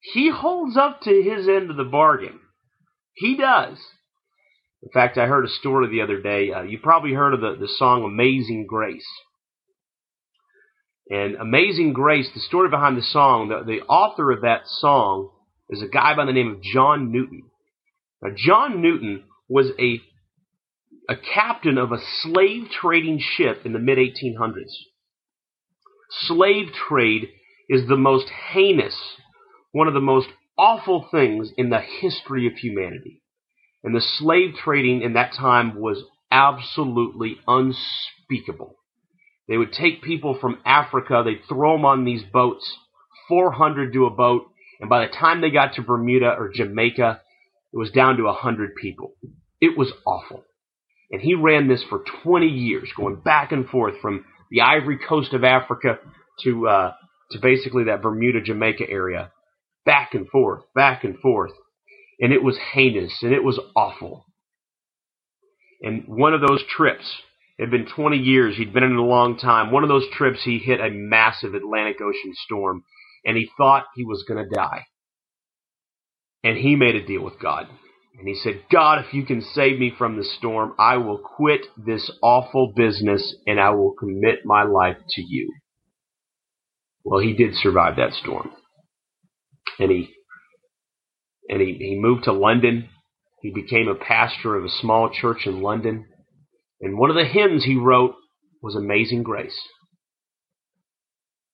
He 0.00 0.28
holds 0.28 0.76
up 0.76 1.00
to 1.02 1.22
His 1.22 1.48
end 1.48 1.70
of 1.70 1.76
the 1.76 1.84
bargain. 1.84 2.40
He 3.14 3.38
does. 3.38 3.78
In 4.82 4.90
fact, 4.90 5.18
I 5.18 5.26
heard 5.26 5.44
a 5.44 5.48
story 5.48 5.88
the 5.88 6.02
other 6.02 6.20
day. 6.20 6.52
Uh, 6.52 6.62
you 6.62 6.78
probably 6.78 7.12
heard 7.12 7.34
of 7.34 7.40
the, 7.40 7.56
the 7.58 7.68
song 7.68 8.04
Amazing 8.04 8.66
Grace. 8.68 9.06
And 11.10 11.36
Amazing 11.36 11.94
Grace, 11.94 12.28
the 12.32 12.40
story 12.40 12.68
behind 12.68 12.96
the 12.96 13.02
song, 13.02 13.48
the, 13.48 13.64
the 13.64 13.82
author 13.86 14.30
of 14.30 14.42
that 14.42 14.62
song 14.66 15.30
is 15.70 15.82
a 15.82 15.88
guy 15.88 16.14
by 16.14 16.26
the 16.26 16.32
name 16.32 16.50
of 16.50 16.62
John 16.62 17.10
Newton. 17.10 17.42
Now, 18.22 18.30
John 18.36 18.80
Newton 18.82 19.24
was 19.48 19.70
a 19.78 20.00
a 21.10 21.16
captain 21.16 21.78
of 21.78 21.90
a 21.90 22.02
slave 22.20 22.68
trading 22.70 23.18
ship 23.18 23.62
in 23.64 23.72
the 23.72 23.78
mid 23.78 23.96
1800s. 23.96 24.72
Slave 26.10 26.68
trade 26.88 27.28
is 27.68 27.88
the 27.88 27.96
most 27.96 28.28
heinous, 28.52 28.96
one 29.72 29.88
of 29.88 29.94
the 29.94 30.00
most 30.00 30.28
awful 30.58 31.08
things 31.10 31.50
in 31.56 31.70
the 31.70 31.80
history 31.80 32.46
of 32.46 32.54
humanity. 32.54 33.22
And 33.88 33.96
the 33.96 34.02
slave 34.02 34.54
trading 34.54 35.00
in 35.00 35.14
that 35.14 35.32
time 35.32 35.80
was 35.80 36.04
absolutely 36.30 37.38
unspeakable. 37.46 38.76
They 39.48 39.56
would 39.56 39.72
take 39.72 40.02
people 40.02 40.36
from 40.38 40.58
Africa, 40.66 41.22
they'd 41.24 41.48
throw 41.48 41.72
them 41.72 41.86
on 41.86 42.04
these 42.04 42.22
boats, 42.22 42.70
400 43.28 43.94
to 43.94 44.04
a 44.04 44.10
boat, 44.10 44.42
and 44.78 44.90
by 44.90 45.06
the 45.06 45.10
time 45.10 45.40
they 45.40 45.48
got 45.48 45.72
to 45.76 45.82
Bermuda 45.82 46.34
or 46.38 46.52
Jamaica, 46.54 47.22
it 47.72 47.78
was 47.78 47.90
down 47.90 48.18
to 48.18 48.24
100 48.24 48.74
people. 48.74 49.14
It 49.58 49.78
was 49.78 49.90
awful. 50.04 50.44
And 51.10 51.22
he 51.22 51.32
ran 51.34 51.66
this 51.66 51.82
for 51.88 52.04
20 52.24 52.46
years, 52.46 52.90
going 52.94 53.16
back 53.16 53.52
and 53.52 53.66
forth 53.66 53.94
from 54.02 54.26
the 54.50 54.60
Ivory 54.60 54.98
Coast 54.98 55.32
of 55.32 55.44
Africa 55.44 55.98
to 56.44 56.68
uh, 56.68 56.92
to 57.30 57.38
basically 57.40 57.84
that 57.84 58.02
Bermuda, 58.02 58.42
Jamaica 58.42 58.84
area, 58.86 59.32
back 59.86 60.12
and 60.12 60.28
forth, 60.28 60.64
back 60.74 61.04
and 61.04 61.18
forth, 61.20 61.52
and 62.20 62.32
it 62.32 62.42
was 62.42 62.58
heinous 62.72 63.22
and 63.22 63.32
it 63.32 63.44
was 63.44 63.60
awful. 63.76 64.26
And 65.82 66.04
one 66.06 66.34
of 66.34 66.40
those 66.40 66.62
trips, 66.68 67.04
it 67.58 67.62
had 67.64 67.70
been 67.70 67.86
20 67.86 68.16
years, 68.16 68.56
he'd 68.56 68.72
been 68.72 68.82
in 68.84 68.96
a 68.96 69.04
long 69.04 69.38
time. 69.38 69.70
One 69.70 69.82
of 69.84 69.88
those 69.88 70.08
trips, 70.12 70.42
he 70.44 70.58
hit 70.58 70.80
a 70.80 70.90
massive 70.90 71.54
Atlantic 71.54 71.96
Ocean 72.00 72.32
storm, 72.34 72.82
and 73.24 73.36
he 73.36 73.50
thought 73.56 73.84
he 73.94 74.04
was 74.04 74.24
going 74.26 74.42
to 74.44 74.54
die. 74.54 74.86
And 76.44 76.56
he 76.56 76.76
made 76.76 76.96
a 76.96 77.06
deal 77.06 77.22
with 77.22 77.40
God. 77.40 77.68
And 78.18 78.26
he 78.26 78.34
said, 78.34 78.64
God, 78.70 79.04
if 79.04 79.14
you 79.14 79.24
can 79.24 79.42
save 79.42 79.78
me 79.78 79.92
from 79.96 80.16
the 80.16 80.24
storm, 80.24 80.74
I 80.78 80.96
will 80.96 81.18
quit 81.18 81.66
this 81.76 82.10
awful 82.22 82.72
business 82.74 83.36
and 83.46 83.60
I 83.60 83.70
will 83.70 83.92
commit 83.92 84.40
my 84.44 84.64
life 84.64 84.96
to 85.10 85.22
you. 85.22 85.52
Well, 87.04 87.20
he 87.20 87.32
did 87.32 87.54
survive 87.54 87.96
that 87.96 88.12
storm. 88.12 88.50
And 89.78 89.90
he, 89.90 90.10
and 91.48 91.60
he, 91.60 91.74
he 91.78 91.98
moved 91.98 92.24
to 92.24 92.32
London. 92.32 92.88
He 93.40 93.50
became 93.50 93.88
a 93.88 93.94
pastor 93.94 94.56
of 94.56 94.64
a 94.64 94.68
small 94.80 95.10
church 95.10 95.46
in 95.46 95.62
London. 95.62 96.06
And 96.80 96.98
one 96.98 97.10
of 97.10 97.16
the 97.16 97.24
hymns 97.24 97.64
he 97.64 97.76
wrote 97.76 98.14
was 98.62 98.74
Amazing 98.74 99.22
Grace. 99.22 99.58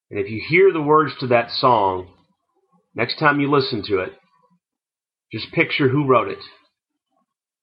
And 0.09 0.19
if 0.19 0.29
you 0.29 0.41
hear 0.47 0.71
the 0.71 0.81
words 0.81 1.13
to 1.19 1.27
that 1.27 1.49
song, 1.51 2.07
next 2.93 3.17
time 3.17 3.39
you 3.39 3.49
listen 3.49 3.83
to 3.87 3.99
it, 3.99 4.13
just 5.31 5.51
picture 5.51 5.89
who 5.89 6.07
wrote 6.07 6.29
it. 6.29 6.39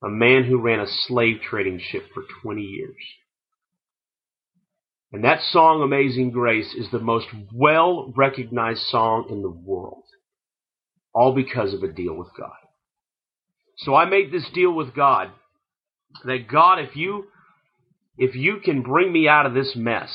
A 0.05 0.09
man 0.09 0.45
who 0.45 0.61
ran 0.61 0.81
a 0.81 0.87
slave 0.87 1.41
trading 1.49 1.81
ship 1.81 2.05
for 2.13 2.25
20 2.43 2.61
years. 2.61 2.97
And 5.13 5.25
that 5.25 5.43
song, 5.43 5.83
Amazing 5.83 6.31
Grace, 6.31 6.75
is 6.75 6.91
the 6.91 6.99
most 6.99 7.29
well 7.55 8.13
recognized 8.17 8.81
song 8.81 9.27
in 9.31 9.43
the 9.43 9.51
world. 9.51 10.02
All 11.15 11.35
because 11.35 11.75
of 11.75 11.83
a 11.83 11.93
deal 11.93 12.15
with 12.15 12.29
God. 12.39 12.51
So 13.79 13.95
I 13.95 14.05
made 14.05 14.33
this 14.33 14.49
deal 14.55 14.73
with 14.73 14.95
God 14.95 15.31
that 16.25 16.49
God, 16.51 16.79
if 16.79 16.97
you 16.97 17.25
if 18.19 18.35
you 18.35 18.59
can 18.63 18.83
bring 18.83 19.13
me 19.13 19.27
out 19.27 19.47
of 19.47 19.55
this 19.55 19.75
mess, 19.75 20.11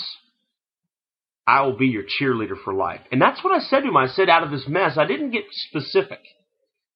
I 1.48 1.62
will 1.62 1.78
be 1.78 1.88
your 1.88 2.04
cheerleader 2.04 2.56
for 2.64 2.74
life. 2.74 3.02
And 3.12 3.22
that's 3.22 3.44
what 3.44 3.54
I 3.54 3.64
said 3.64 3.82
to 3.82 3.88
him. 3.88 3.98
I 3.98 4.08
said, 4.08 4.30
out 4.30 4.44
of 4.44 4.52
this 4.52 4.68
mess, 4.68 4.98
I 4.98 5.06
didn't 5.06 5.32
get 5.32 5.46
specific. 5.50 6.20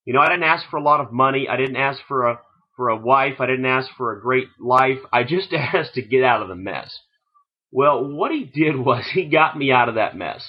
You 0.05 0.13
know, 0.13 0.19
I 0.19 0.27
didn't 0.27 0.43
ask 0.43 0.69
for 0.69 0.77
a 0.77 0.83
lot 0.83 0.99
of 0.99 1.11
money. 1.11 1.47
I 1.49 1.57
didn't 1.57 1.77
ask 1.77 1.99
for 2.07 2.27
a 2.27 2.39
for 2.75 2.89
a 2.89 2.97
wife. 2.97 3.35
I 3.39 3.45
didn't 3.45 3.65
ask 3.65 3.89
for 3.97 4.13
a 4.15 4.21
great 4.21 4.47
life. 4.59 4.99
I 5.11 5.23
just 5.23 5.53
asked 5.53 5.95
to 5.95 6.01
get 6.01 6.23
out 6.23 6.41
of 6.41 6.47
the 6.47 6.55
mess. 6.55 6.97
Well, 7.71 8.05
what 8.05 8.31
he 8.31 8.43
did 8.43 8.75
was 8.77 9.05
he 9.13 9.25
got 9.25 9.57
me 9.57 9.71
out 9.71 9.89
of 9.89 9.95
that 9.95 10.17
mess. 10.17 10.43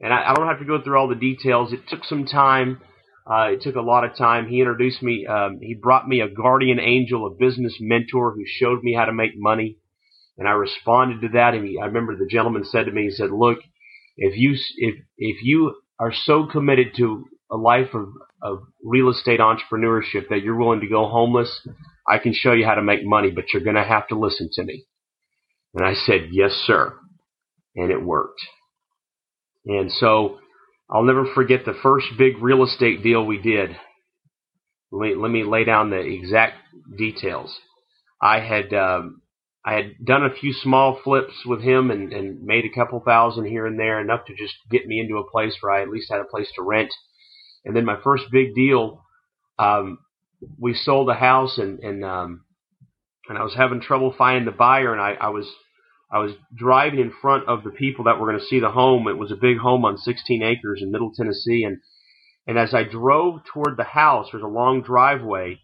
And 0.00 0.12
I, 0.12 0.30
I 0.30 0.34
don't 0.34 0.48
have 0.48 0.58
to 0.58 0.64
go 0.64 0.80
through 0.82 0.98
all 0.98 1.08
the 1.08 1.14
details. 1.14 1.72
It 1.72 1.88
took 1.88 2.04
some 2.04 2.26
time. 2.26 2.80
Uh, 3.28 3.52
it 3.52 3.62
took 3.62 3.76
a 3.76 3.80
lot 3.80 4.04
of 4.04 4.16
time. 4.16 4.46
He 4.46 4.60
introduced 4.60 5.02
me. 5.02 5.26
Um, 5.26 5.58
he 5.60 5.74
brought 5.74 6.06
me 6.08 6.20
a 6.20 6.28
guardian 6.28 6.78
angel, 6.78 7.26
a 7.26 7.30
business 7.30 7.76
mentor 7.80 8.32
who 8.32 8.44
showed 8.46 8.82
me 8.82 8.94
how 8.94 9.06
to 9.06 9.12
make 9.12 9.32
money, 9.34 9.78
and 10.38 10.46
I 10.46 10.52
responded 10.52 11.22
to 11.22 11.28
that. 11.30 11.54
And 11.54 11.66
he, 11.66 11.78
I 11.80 11.86
remember 11.86 12.16
the 12.16 12.28
gentleman 12.30 12.64
said 12.64 12.86
to 12.86 12.92
me, 12.92 13.04
he 13.04 13.10
said, 13.10 13.30
"Look, 13.30 13.58
if 14.16 14.36
you 14.36 14.54
if 14.76 14.94
if 15.18 15.42
you 15.42 15.74
are 15.98 16.12
so 16.12 16.46
committed 16.46 16.94
to 16.98 17.24
a 17.50 17.56
life 17.56 17.94
of 17.94 18.08
of 18.42 18.58
real 18.84 19.08
estate 19.08 19.40
entrepreneurship 19.40 20.28
that 20.28 20.42
you're 20.42 20.56
willing 20.56 20.80
to 20.80 20.88
go 20.88 21.08
homeless, 21.08 21.66
I 22.08 22.18
can 22.18 22.32
show 22.32 22.52
you 22.52 22.64
how 22.64 22.74
to 22.76 22.82
make 22.82 23.04
money, 23.04 23.30
but 23.32 23.46
you're 23.52 23.64
going 23.64 23.76
to 23.76 23.82
have 23.82 24.06
to 24.08 24.18
listen 24.18 24.50
to 24.52 24.62
me." 24.62 24.84
And 25.74 25.84
I 25.84 25.94
said, 25.94 26.28
"Yes, 26.30 26.52
sir," 26.52 26.94
and 27.74 27.90
it 27.90 28.02
worked. 28.02 28.40
And 29.66 29.90
so 29.90 30.38
I'll 30.88 31.02
never 31.02 31.26
forget 31.34 31.64
the 31.64 31.74
first 31.82 32.06
big 32.16 32.38
real 32.40 32.64
estate 32.64 33.02
deal 33.02 33.24
we 33.24 33.40
did. 33.40 33.70
Let 34.92 35.08
me, 35.08 35.14
let 35.16 35.30
me 35.30 35.44
lay 35.44 35.64
down 35.64 35.90
the 35.90 35.98
exact 35.98 36.54
details. 36.96 37.54
I 38.22 38.40
had 38.40 38.72
um, 38.72 39.20
I 39.64 39.74
had 39.74 40.04
done 40.04 40.24
a 40.24 40.32
few 40.32 40.52
small 40.52 41.00
flips 41.02 41.44
with 41.44 41.60
him 41.60 41.90
and, 41.90 42.12
and 42.12 42.44
made 42.44 42.64
a 42.64 42.74
couple 42.74 43.00
thousand 43.00 43.46
here 43.46 43.66
and 43.66 43.78
there, 43.78 44.00
enough 44.00 44.24
to 44.26 44.34
just 44.36 44.54
get 44.70 44.86
me 44.86 45.00
into 45.00 45.18
a 45.18 45.28
place 45.28 45.56
where 45.60 45.72
I 45.72 45.82
at 45.82 45.90
least 45.90 46.10
had 46.10 46.20
a 46.20 46.24
place 46.24 46.48
to 46.54 46.62
rent. 46.62 46.92
And 47.64 47.74
then 47.74 47.84
my 47.84 47.98
first 48.04 48.24
big 48.30 48.54
deal, 48.54 49.02
um, 49.58 49.98
we 50.58 50.72
sold 50.72 51.10
a 51.10 51.14
house 51.14 51.58
and 51.58 51.80
and 51.80 52.04
um, 52.04 52.44
and 53.28 53.36
I 53.36 53.42
was 53.42 53.54
having 53.56 53.80
trouble 53.80 54.14
finding 54.16 54.44
the 54.44 54.52
buyer, 54.52 54.92
and 54.92 55.00
I, 55.00 55.14
I 55.14 55.30
was 55.30 55.52
I 56.10 56.18
was 56.20 56.32
driving 56.54 57.00
in 57.00 57.12
front 57.20 57.48
of 57.48 57.64
the 57.64 57.70
people 57.70 58.04
that 58.04 58.18
were 58.18 58.28
going 58.28 58.38
to 58.38 58.46
see 58.46 58.60
the 58.60 58.70
home. 58.70 59.08
It 59.08 59.18
was 59.18 59.32
a 59.32 59.36
big 59.36 59.58
home 59.58 59.84
on 59.84 59.98
16 59.98 60.42
acres 60.42 60.80
in 60.82 60.92
Middle 60.92 61.12
Tennessee, 61.14 61.64
and 61.64 61.78
and 62.46 62.58
as 62.58 62.72
I 62.74 62.84
drove 62.84 63.40
toward 63.52 63.76
the 63.76 63.84
house, 63.84 64.28
there's 64.30 64.44
a 64.44 64.46
long 64.46 64.82
driveway. 64.82 65.60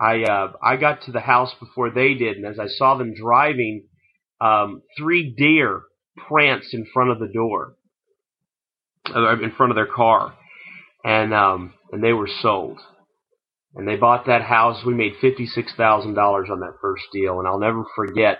I 0.00 0.22
uh, 0.22 0.52
I 0.62 0.76
got 0.76 1.02
to 1.02 1.12
the 1.12 1.20
house 1.20 1.54
before 1.58 1.90
they 1.90 2.14
did, 2.14 2.36
and 2.36 2.46
as 2.46 2.58
I 2.58 2.68
saw 2.68 2.96
them 2.96 3.14
driving, 3.14 3.86
um, 4.40 4.82
three 4.96 5.34
deer 5.36 5.82
pranced 6.28 6.72
in 6.72 6.86
front 6.92 7.10
of 7.10 7.18
the 7.18 7.28
door, 7.32 7.74
in 9.08 9.52
front 9.56 9.72
of 9.72 9.76
their 9.76 9.92
car, 9.92 10.34
and 11.04 11.34
um, 11.34 11.74
and 11.92 12.02
they 12.02 12.12
were 12.12 12.28
sold. 12.42 12.80
And 13.76 13.88
they 13.88 13.96
bought 13.96 14.26
that 14.26 14.42
house. 14.42 14.84
We 14.86 14.94
made 14.94 15.14
fifty 15.20 15.46
six 15.46 15.74
thousand 15.74 16.14
dollars 16.14 16.48
on 16.50 16.60
that 16.60 16.78
first 16.80 17.04
deal, 17.12 17.40
and 17.40 17.48
I'll 17.48 17.58
never 17.58 17.84
forget 17.96 18.38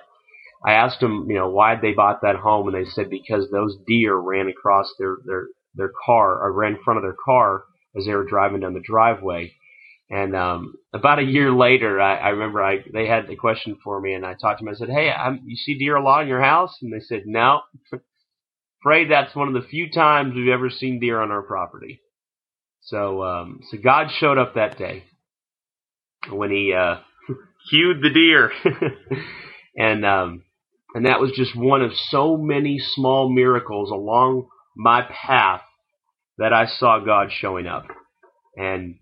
I 0.64 0.74
asked 0.74 1.00
them, 1.00 1.26
you 1.28 1.36
know, 1.36 1.50
why 1.50 1.76
they 1.76 1.92
bought 1.92 2.22
that 2.22 2.36
home, 2.36 2.68
and 2.68 2.76
they 2.76 2.88
said 2.90 3.10
because 3.10 3.50
those 3.50 3.76
deer 3.86 4.16
ran 4.16 4.48
across 4.48 4.92
their 4.98 5.18
their 5.26 5.48
their 5.74 5.92
car 6.06 6.42
or 6.42 6.52
ran 6.52 6.76
in 6.76 6.82
front 6.82 6.98
of 6.98 7.02
their 7.04 7.16
car 7.24 7.64
as 7.96 8.06
they 8.06 8.14
were 8.14 8.24
driving 8.24 8.60
down 8.60 8.74
the 8.74 8.80
driveway. 8.80 9.52
And 10.10 10.36
um, 10.36 10.74
about 10.92 11.18
a 11.18 11.24
year 11.24 11.52
later, 11.52 12.00
I, 12.00 12.16
I 12.16 12.28
remember 12.30 12.62
I 12.62 12.78
they 12.92 13.06
had 13.06 13.26
the 13.26 13.36
question 13.36 13.76
for 13.82 14.00
me, 14.00 14.14
and 14.14 14.24
I 14.24 14.34
talked 14.34 14.60
to 14.60 14.64
them. 14.64 14.74
I 14.74 14.76
said, 14.76 14.90
"Hey, 14.90 15.10
I'm, 15.10 15.40
you 15.44 15.56
see 15.56 15.78
deer 15.78 15.96
a 15.96 16.02
lot 16.02 16.22
in 16.22 16.28
your 16.28 16.42
house?" 16.42 16.76
And 16.80 16.92
they 16.92 17.04
said, 17.04 17.24
"No." 17.26 17.60
Afraid 18.82 19.10
that's 19.10 19.34
one 19.34 19.48
of 19.48 19.54
the 19.54 19.68
few 19.68 19.90
times 19.90 20.34
we've 20.34 20.52
ever 20.52 20.68
seen 20.68 21.00
deer 21.00 21.20
on 21.20 21.30
our 21.30 21.42
property. 21.42 22.02
So, 22.82 23.22
um, 23.22 23.60
so 23.70 23.78
God 23.82 24.08
showed 24.18 24.36
up 24.36 24.54
that 24.54 24.76
day 24.76 25.04
when 26.30 26.50
He 26.50 26.74
uh, 26.74 26.96
cued 27.70 28.02
the 28.02 28.10
deer, 28.10 28.52
and 29.78 30.04
um, 30.04 30.42
and 30.94 31.06
that 31.06 31.20
was 31.20 31.32
just 31.32 31.56
one 31.56 31.82
of 31.82 31.92
so 32.08 32.36
many 32.36 32.78
small 32.78 33.32
miracles 33.32 33.90
along 33.90 34.48
my 34.76 35.02
path 35.02 35.62
that 36.38 36.52
I 36.52 36.66
saw 36.66 37.00
God 37.04 37.30
showing 37.30 37.66
up. 37.66 37.86
And 38.56 38.96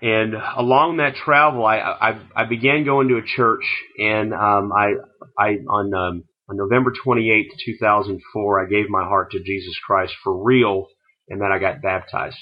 and 0.00 0.34
along 0.56 0.98
that 0.98 1.16
travel, 1.16 1.66
I 1.66 1.78
I, 1.78 2.20
I 2.34 2.44
began 2.44 2.84
going 2.84 3.08
to 3.08 3.18
a 3.18 3.22
church, 3.22 3.64
and 3.98 4.32
um, 4.32 4.72
I 4.72 4.94
I 5.38 5.58
on 5.68 5.92
um, 5.92 6.24
on 6.48 6.56
November 6.56 6.92
twenty 7.04 7.30
eighth, 7.30 7.52
two 7.64 7.76
thousand 7.80 8.20
four, 8.32 8.64
I 8.64 8.68
gave 8.68 8.88
my 8.88 9.04
heart 9.04 9.32
to 9.32 9.40
Jesus 9.40 9.78
Christ 9.84 10.14
for 10.22 10.44
real, 10.44 10.86
and 11.28 11.40
then 11.40 11.52
I 11.52 11.58
got 11.58 11.82
baptized. 11.82 12.38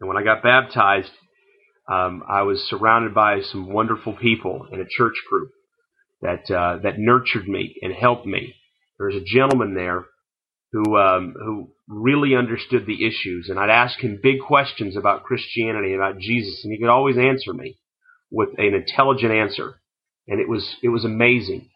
And 0.00 0.08
when 0.08 0.16
I 0.16 0.22
got 0.22 0.42
baptized, 0.42 1.10
um, 1.90 2.22
I 2.28 2.42
was 2.42 2.62
surrounded 2.68 3.14
by 3.14 3.40
some 3.42 3.72
wonderful 3.72 4.12
people 4.12 4.68
in 4.72 4.80
a 4.80 4.86
church 4.88 5.16
group 5.28 5.50
that 6.22 6.50
uh, 6.50 6.78
that 6.82 6.98
nurtured 6.98 7.48
me 7.48 7.74
and 7.82 7.92
helped 7.92 8.26
me. 8.26 8.54
There 8.98 9.08
was 9.08 9.16
a 9.16 9.24
gentleman 9.24 9.74
there 9.74 10.04
who 10.72 10.96
um, 10.96 11.34
who 11.36 11.72
really 11.88 12.36
understood 12.36 12.86
the 12.86 13.04
issues, 13.04 13.48
and 13.48 13.58
I'd 13.58 13.70
ask 13.70 13.98
him 13.98 14.20
big 14.22 14.40
questions 14.40 14.96
about 14.96 15.24
Christianity, 15.24 15.94
about 15.94 16.18
Jesus, 16.18 16.60
and 16.62 16.72
he 16.72 16.78
could 16.78 16.88
always 16.88 17.18
answer 17.18 17.52
me 17.52 17.76
with 18.30 18.50
an 18.58 18.74
intelligent 18.74 19.32
answer, 19.32 19.74
and 20.28 20.40
it 20.40 20.48
was 20.48 20.76
it 20.82 20.90
was 20.90 21.04
amazing. 21.04 21.68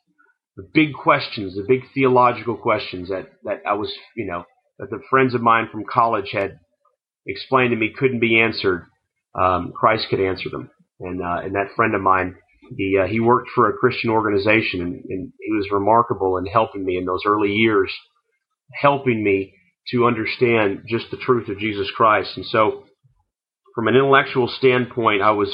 The 0.56 0.68
big 0.72 0.94
questions, 0.94 1.56
the 1.56 1.64
big 1.66 1.80
theological 1.92 2.56
questions 2.56 3.08
that 3.08 3.26
that 3.42 3.62
I 3.66 3.74
was 3.74 3.92
you 4.16 4.26
know 4.26 4.44
that 4.78 4.90
the 4.90 5.02
friends 5.10 5.34
of 5.34 5.40
mine 5.40 5.68
from 5.72 5.84
college 5.84 6.30
had 6.32 6.60
explained 7.26 7.70
to 7.70 7.76
me 7.76 7.92
couldn't 7.98 8.20
be 8.20 8.38
answered 8.38 8.86
um, 9.34 9.72
Christ 9.74 10.06
could 10.10 10.20
answer 10.20 10.48
them. 10.50 10.70
And 11.00 11.22
uh, 11.22 11.40
and 11.44 11.54
that 11.54 11.74
friend 11.76 11.94
of 11.94 12.00
mine, 12.00 12.36
he 12.76 12.98
uh, 13.02 13.06
he 13.06 13.20
worked 13.20 13.50
for 13.54 13.68
a 13.68 13.76
Christian 13.76 14.10
organization, 14.10 14.80
and, 14.80 14.94
and 15.08 15.32
he 15.40 15.52
was 15.52 15.68
remarkable 15.72 16.36
in 16.38 16.46
helping 16.46 16.84
me 16.84 16.96
in 16.96 17.04
those 17.04 17.22
early 17.26 17.52
years, 17.52 17.92
helping 18.80 19.22
me 19.22 19.54
to 19.90 20.06
understand 20.06 20.84
just 20.88 21.10
the 21.10 21.16
truth 21.16 21.48
of 21.48 21.58
Jesus 21.58 21.90
Christ. 21.94 22.30
And 22.36 22.46
so, 22.46 22.84
from 23.74 23.88
an 23.88 23.96
intellectual 23.96 24.48
standpoint, 24.48 25.20
I 25.20 25.32
was 25.32 25.52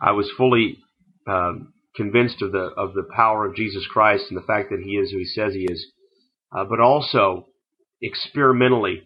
I 0.00 0.12
was 0.12 0.30
fully 0.36 0.78
um, 1.26 1.72
convinced 1.96 2.42
of 2.42 2.52
the 2.52 2.72
of 2.76 2.92
the 2.94 3.08
power 3.16 3.46
of 3.46 3.56
Jesus 3.56 3.86
Christ 3.90 4.26
and 4.28 4.36
the 4.36 4.46
fact 4.46 4.68
that 4.70 4.82
He 4.84 4.92
is 4.92 5.10
who 5.10 5.18
He 5.18 5.24
says 5.24 5.54
He 5.54 5.64
is. 5.64 5.86
Uh, 6.56 6.64
but 6.64 6.78
also 6.78 7.46
experimentally, 8.02 9.02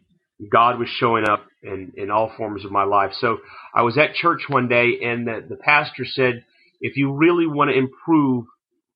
God 0.53 0.79
was 0.79 0.89
showing 0.89 1.25
up 1.29 1.47
in, 1.63 1.93
in 1.97 2.11
all 2.11 2.33
forms 2.37 2.65
of 2.65 2.71
my 2.71 2.85
life. 2.85 3.13
So 3.19 3.39
I 3.75 3.83
was 3.83 3.99
at 3.99 4.15
church 4.15 4.43
one 4.49 4.69
day 4.69 4.99
and 5.03 5.27
the, 5.27 5.45
the 5.49 5.57
pastor 5.57 6.05
said, 6.05 6.45
if 6.81 6.97
you 6.97 7.13
really 7.13 7.47
want 7.47 7.71
to 7.71 7.77
improve 7.77 8.45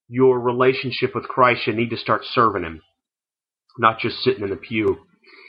your 0.09 0.39
relationship 0.39 1.15
with 1.15 1.25
Christ, 1.25 1.67
you 1.67 1.73
need 1.73 1.91
to 1.91 1.97
start 1.97 2.23
serving 2.25 2.63
Him, 2.63 2.83
not 3.79 3.99
just 3.99 4.23
sitting 4.23 4.45
in 4.45 4.51
the 4.51 4.57
pew. 4.57 4.99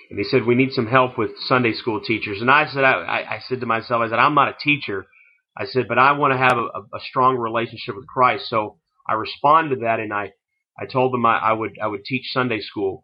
And 0.10 0.20
he 0.20 0.26
said, 0.26 0.46
we 0.46 0.56
need 0.56 0.72
some 0.72 0.88
help 0.88 1.18
with 1.18 1.32
Sunday 1.40 1.74
school 1.74 2.00
teachers. 2.00 2.40
And 2.42 2.52
I 2.52 2.68
said, 2.68 2.84
I, 2.84 3.24
I 3.30 3.40
said 3.48 3.62
to 3.62 3.66
myself, 3.66 4.02
I 4.02 4.10
said, 4.10 4.20
I'm 4.20 4.36
not 4.36 4.50
a 4.50 4.56
teacher. 4.64 5.08
I 5.58 5.66
said, 5.66 5.88
but 5.88 5.98
I 5.98 6.12
want 6.14 6.34
to 6.34 6.38
have 6.38 6.58
a, 6.58 6.96
a 6.96 7.00
strong 7.10 7.38
relationship 7.38 7.96
with 7.96 8.08
Christ. 8.08 8.50
So 8.50 8.78
I 9.08 9.14
responded 9.14 9.76
to 9.76 9.82
that 9.82 10.00
and 10.00 10.14
I, 10.14 10.34
I 10.80 10.86
told 10.86 11.14
them 11.14 11.26
I, 11.26 11.38
I 11.38 11.54
would, 11.54 11.78
I 11.82 11.88
would 11.88 12.06
teach 12.06 12.32
Sunday 12.32 12.60
school. 12.60 13.04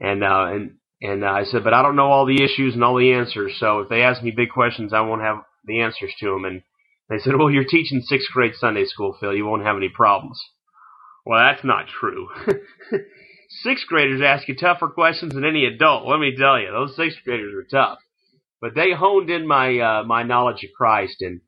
And, 0.00 0.22
uh, 0.22 0.46
and 0.50 0.70
and 1.00 1.24
uh, 1.24 1.28
I 1.28 1.44
said, 1.44 1.62
but 1.64 1.74
I 1.74 1.82
don't 1.82 1.96
know 1.96 2.10
all 2.10 2.26
the 2.26 2.42
issues 2.42 2.74
and 2.74 2.82
all 2.82 2.96
the 2.96 3.12
answers. 3.12 3.56
So 3.58 3.80
if 3.80 3.88
they 3.88 4.02
ask 4.02 4.22
me 4.22 4.32
big 4.32 4.50
questions, 4.50 4.92
I 4.92 5.00
won't 5.02 5.22
have 5.22 5.38
the 5.64 5.80
answers 5.80 6.12
to 6.20 6.26
them. 6.26 6.44
And 6.44 6.62
they 7.08 7.18
said, 7.18 7.36
well, 7.36 7.50
you're 7.50 7.64
teaching 7.64 8.00
sixth 8.00 8.28
grade 8.32 8.54
Sunday 8.58 8.84
school, 8.84 9.16
Phil. 9.18 9.34
You 9.34 9.46
won't 9.46 9.64
have 9.64 9.76
any 9.76 9.88
problems. 9.88 10.40
Well, 11.24 11.38
that's 11.38 11.64
not 11.64 11.86
true. 11.86 12.28
sixth 13.62 13.86
graders 13.86 14.22
ask 14.24 14.48
you 14.48 14.56
tougher 14.56 14.88
questions 14.88 15.34
than 15.34 15.44
any 15.44 15.66
adult. 15.66 16.06
Let 16.06 16.20
me 16.20 16.34
tell 16.36 16.58
you, 16.58 16.70
those 16.72 16.96
sixth 16.96 17.18
graders 17.24 17.54
are 17.54 17.68
tough. 17.70 17.98
But 18.60 18.74
they 18.74 18.92
honed 18.92 19.30
in 19.30 19.46
my 19.46 19.78
uh, 19.78 20.04
my 20.04 20.24
knowledge 20.24 20.64
of 20.64 20.70
Christ, 20.76 21.20
and 21.20 21.42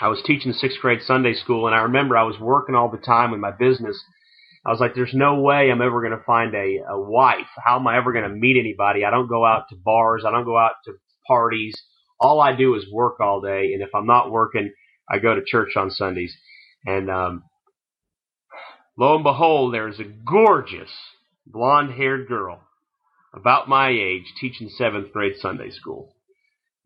I 0.00 0.08
was 0.08 0.22
teaching 0.24 0.54
sixth 0.54 0.80
grade 0.80 1.02
Sunday 1.02 1.34
school, 1.34 1.66
and 1.66 1.74
I 1.74 1.82
remember 1.82 2.16
I 2.16 2.22
was 2.22 2.40
working 2.40 2.74
all 2.74 2.90
the 2.90 2.96
time 2.96 3.30
with 3.30 3.40
my 3.40 3.50
business 3.50 4.02
I 4.66 4.70
was 4.70 4.80
like, 4.80 4.94
there's 4.94 5.12
no 5.12 5.40
way 5.40 5.70
I'm 5.70 5.82
ever 5.82 6.00
going 6.00 6.18
to 6.18 6.24
find 6.24 6.54
a, 6.54 6.78
a 6.88 6.98
wife. 6.98 7.48
How 7.62 7.78
am 7.78 7.86
I 7.86 7.98
ever 7.98 8.12
going 8.12 8.28
to 8.28 8.34
meet 8.34 8.58
anybody? 8.58 9.04
I 9.04 9.10
don't 9.10 9.28
go 9.28 9.44
out 9.44 9.68
to 9.68 9.76
bars. 9.76 10.24
I 10.26 10.30
don't 10.30 10.46
go 10.46 10.56
out 10.56 10.72
to 10.86 10.94
parties. 11.26 11.74
All 12.18 12.40
I 12.40 12.56
do 12.56 12.74
is 12.74 12.90
work 12.90 13.20
all 13.20 13.42
day. 13.42 13.72
And 13.74 13.82
if 13.82 13.90
I'm 13.94 14.06
not 14.06 14.30
working, 14.30 14.72
I 15.10 15.18
go 15.18 15.34
to 15.34 15.44
church 15.44 15.76
on 15.76 15.90
Sundays. 15.90 16.34
And, 16.86 17.10
um, 17.10 17.44
lo 18.96 19.16
and 19.16 19.24
behold, 19.24 19.74
there's 19.74 20.00
a 20.00 20.04
gorgeous 20.04 20.90
blonde 21.46 21.92
haired 21.92 22.26
girl 22.26 22.60
about 23.34 23.68
my 23.68 23.90
age, 23.90 24.32
teaching 24.40 24.70
seventh 24.70 25.12
grade 25.12 25.34
Sunday 25.38 25.70
school. 25.70 26.14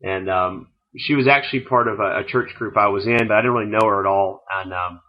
And 0.01 0.29
um, 0.29 0.67
she 0.97 1.15
was 1.15 1.27
actually 1.27 1.61
part 1.61 1.87
of 1.87 1.99
a, 1.99 2.19
a 2.19 2.23
church 2.25 2.53
group 2.55 2.75
I 2.75 2.87
was 2.87 3.05
in, 3.05 3.27
but 3.27 3.37
I 3.37 3.41
didn't 3.41 3.53
really 3.53 3.71
know 3.71 3.87
her 3.87 3.99
at 3.99 4.09
all. 4.09 4.43
And 4.53 4.73
um, 4.73 5.01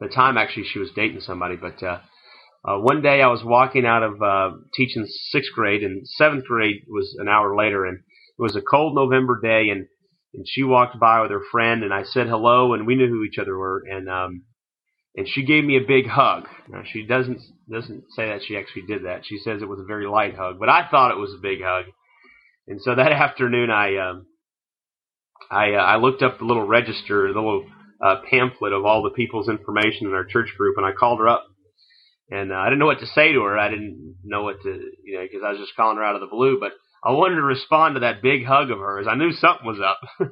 the 0.00 0.08
time, 0.08 0.36
actually, 0.36 0.64
she 0.64 0.78
was 0.78 0.90
dating 0.94 1.20
somebody. 1.20 1.56
But 1.56 1.82
uh, 1.82 2.00
uh, 2.64 2.78
one 2.78 3.02
day 3.02 3.22
I 3.22 3.28
was 3.28 3.42
walking 3.44 3.86
out 3.86 4.02
of 4.02 4.22
uh, 4.22 4.56
teaching 4.74 5.06
sixth 5.30 5.52
grade, 5.54 5.82
and 5.82 6.06
seventh 6.06 6.44
grade 6.44 6.82
was 6.88 7.16
an 7.18 7.28
hour 7.28 7.56
later, 7.56 7.84
and 7.84 7.98
it 7.98 8.42
was 8.42 8.56
a 8.56 8.62
cold 8.62 8.94
November 8.94 9.40
day, 9.40 9.70
and 9.70 9.86
and 10.34 10.44
she 10.46 10.62
walked 10.62 11.00
by 11.00 11.22
with 11.22 11.30
her 11.30 11.42
friend, 11.50 11.82
and 11.82 11.92
I 11.92 12.02
said 12.02 12.28
hello, 12.28 12.74
and 12.74 12.86
we 12.86 12.94
knew 12.94 13.08
who 13.08 13.24
each 13.24 13.38
other 13.38 13.56
were, 13.56 13.82
and 13.88 14.08
um, 14.08 14.42
and 15.16 15.28
she 15.28 15.44
gave 15.44 15.64
me 15.64 15.76
a 15.76 15.86
big 15.86 16.06
hug. 16.06 16.46
Now 16.68 16.82
she 16.84 17.04
doesn't 17.04 17.40
doesn't 17.70 18.04
say 18.14 18.26
that 18.28 18.42
she 18.46 18.56
actually 18.56 18.82
did 18.82 19.04
that. 19.04 19.22
She 19.24 19.38
says 19.38 19.62
it 19.62 19.68
was 19.68 19.80
a 19.80 19.84
very 19.84 20.06
light 20.06 20.36
hug, 20.36 20.58
but 20.60 20.68
I 20.68 20.86
thought 20.88 21.10
it 21.10 21.20
was 21.20 21.34
a 21.34 21.42
big 21.42 21.58
hug. 21.62 21.86
And 22.66 22.80
so 22.80 22.94
that 22.94 23.12
afternoon, 23.12 23.70
I 23.70 23.96
um, 23.96 24.26
I 25.50 25.72
uh, 25.72 25.82
I 25.82 25.96
looked 25.96 26.22
up 26.22 26.38
the 26.38 26.44
little 26.44 26.66
register, 26.66 27.32
the 27.32 27.40
little 27.40 27.66
uh, 28.00 28.16
pamphlet 28.30 28.72
of 28.72 28.84
all 28.84 29.02
the 29.02 29.10
people's 29.10 29.48
information 29.48 30.06
in 30.06 30.14
our 30.14 30.24
church 30.24 30.52
group, 30.56 30.76
and 30.76 30.86
I 30.86 30.92
called 30.92 31.20
her 31.20 31.28
up. 31.28 31.46
And 32.30 32.52
uh, 32.52 32.56
I 32.56 32.66
didn't 32.66 32.80
know 32.80 32.86
what 32.86 33.00
to 33.00 33.06
say 33.06 33.32
to 33.32 33.42
her. 33.42 33.58
I 33.58 33.70
didn't 33.70 34.16
know 34.22 34.42
what 34.42 34.60
to, 34.62 34.68
you 35.02 35.16
know, 35.16 35.22
because 35.22 35.42
I 35.44 35.52
was 35.52 35.60
just 35.60 35.74
calling 35.76 35.96
her 35.96 36.04
out 36.04 36.14
of 36.14 36.20
the 36.20 36.26
blue. 36.26 36.58
But 36.60 36.72
I 37.02 37.12
wanted 37.12 37.36
to 37.36 37.42
respond 37.42 37.94
to 37.94 38.00
that 38.00 38.22
big 38.22 38.44
hug 38.44 38.70
of 38.70 38.78
hers. 38.78 39.06
I 39.08 39.14
knew 39.14 39.32
something 39.32 39.66
was 39.66 39.80
up, 39.80 40.00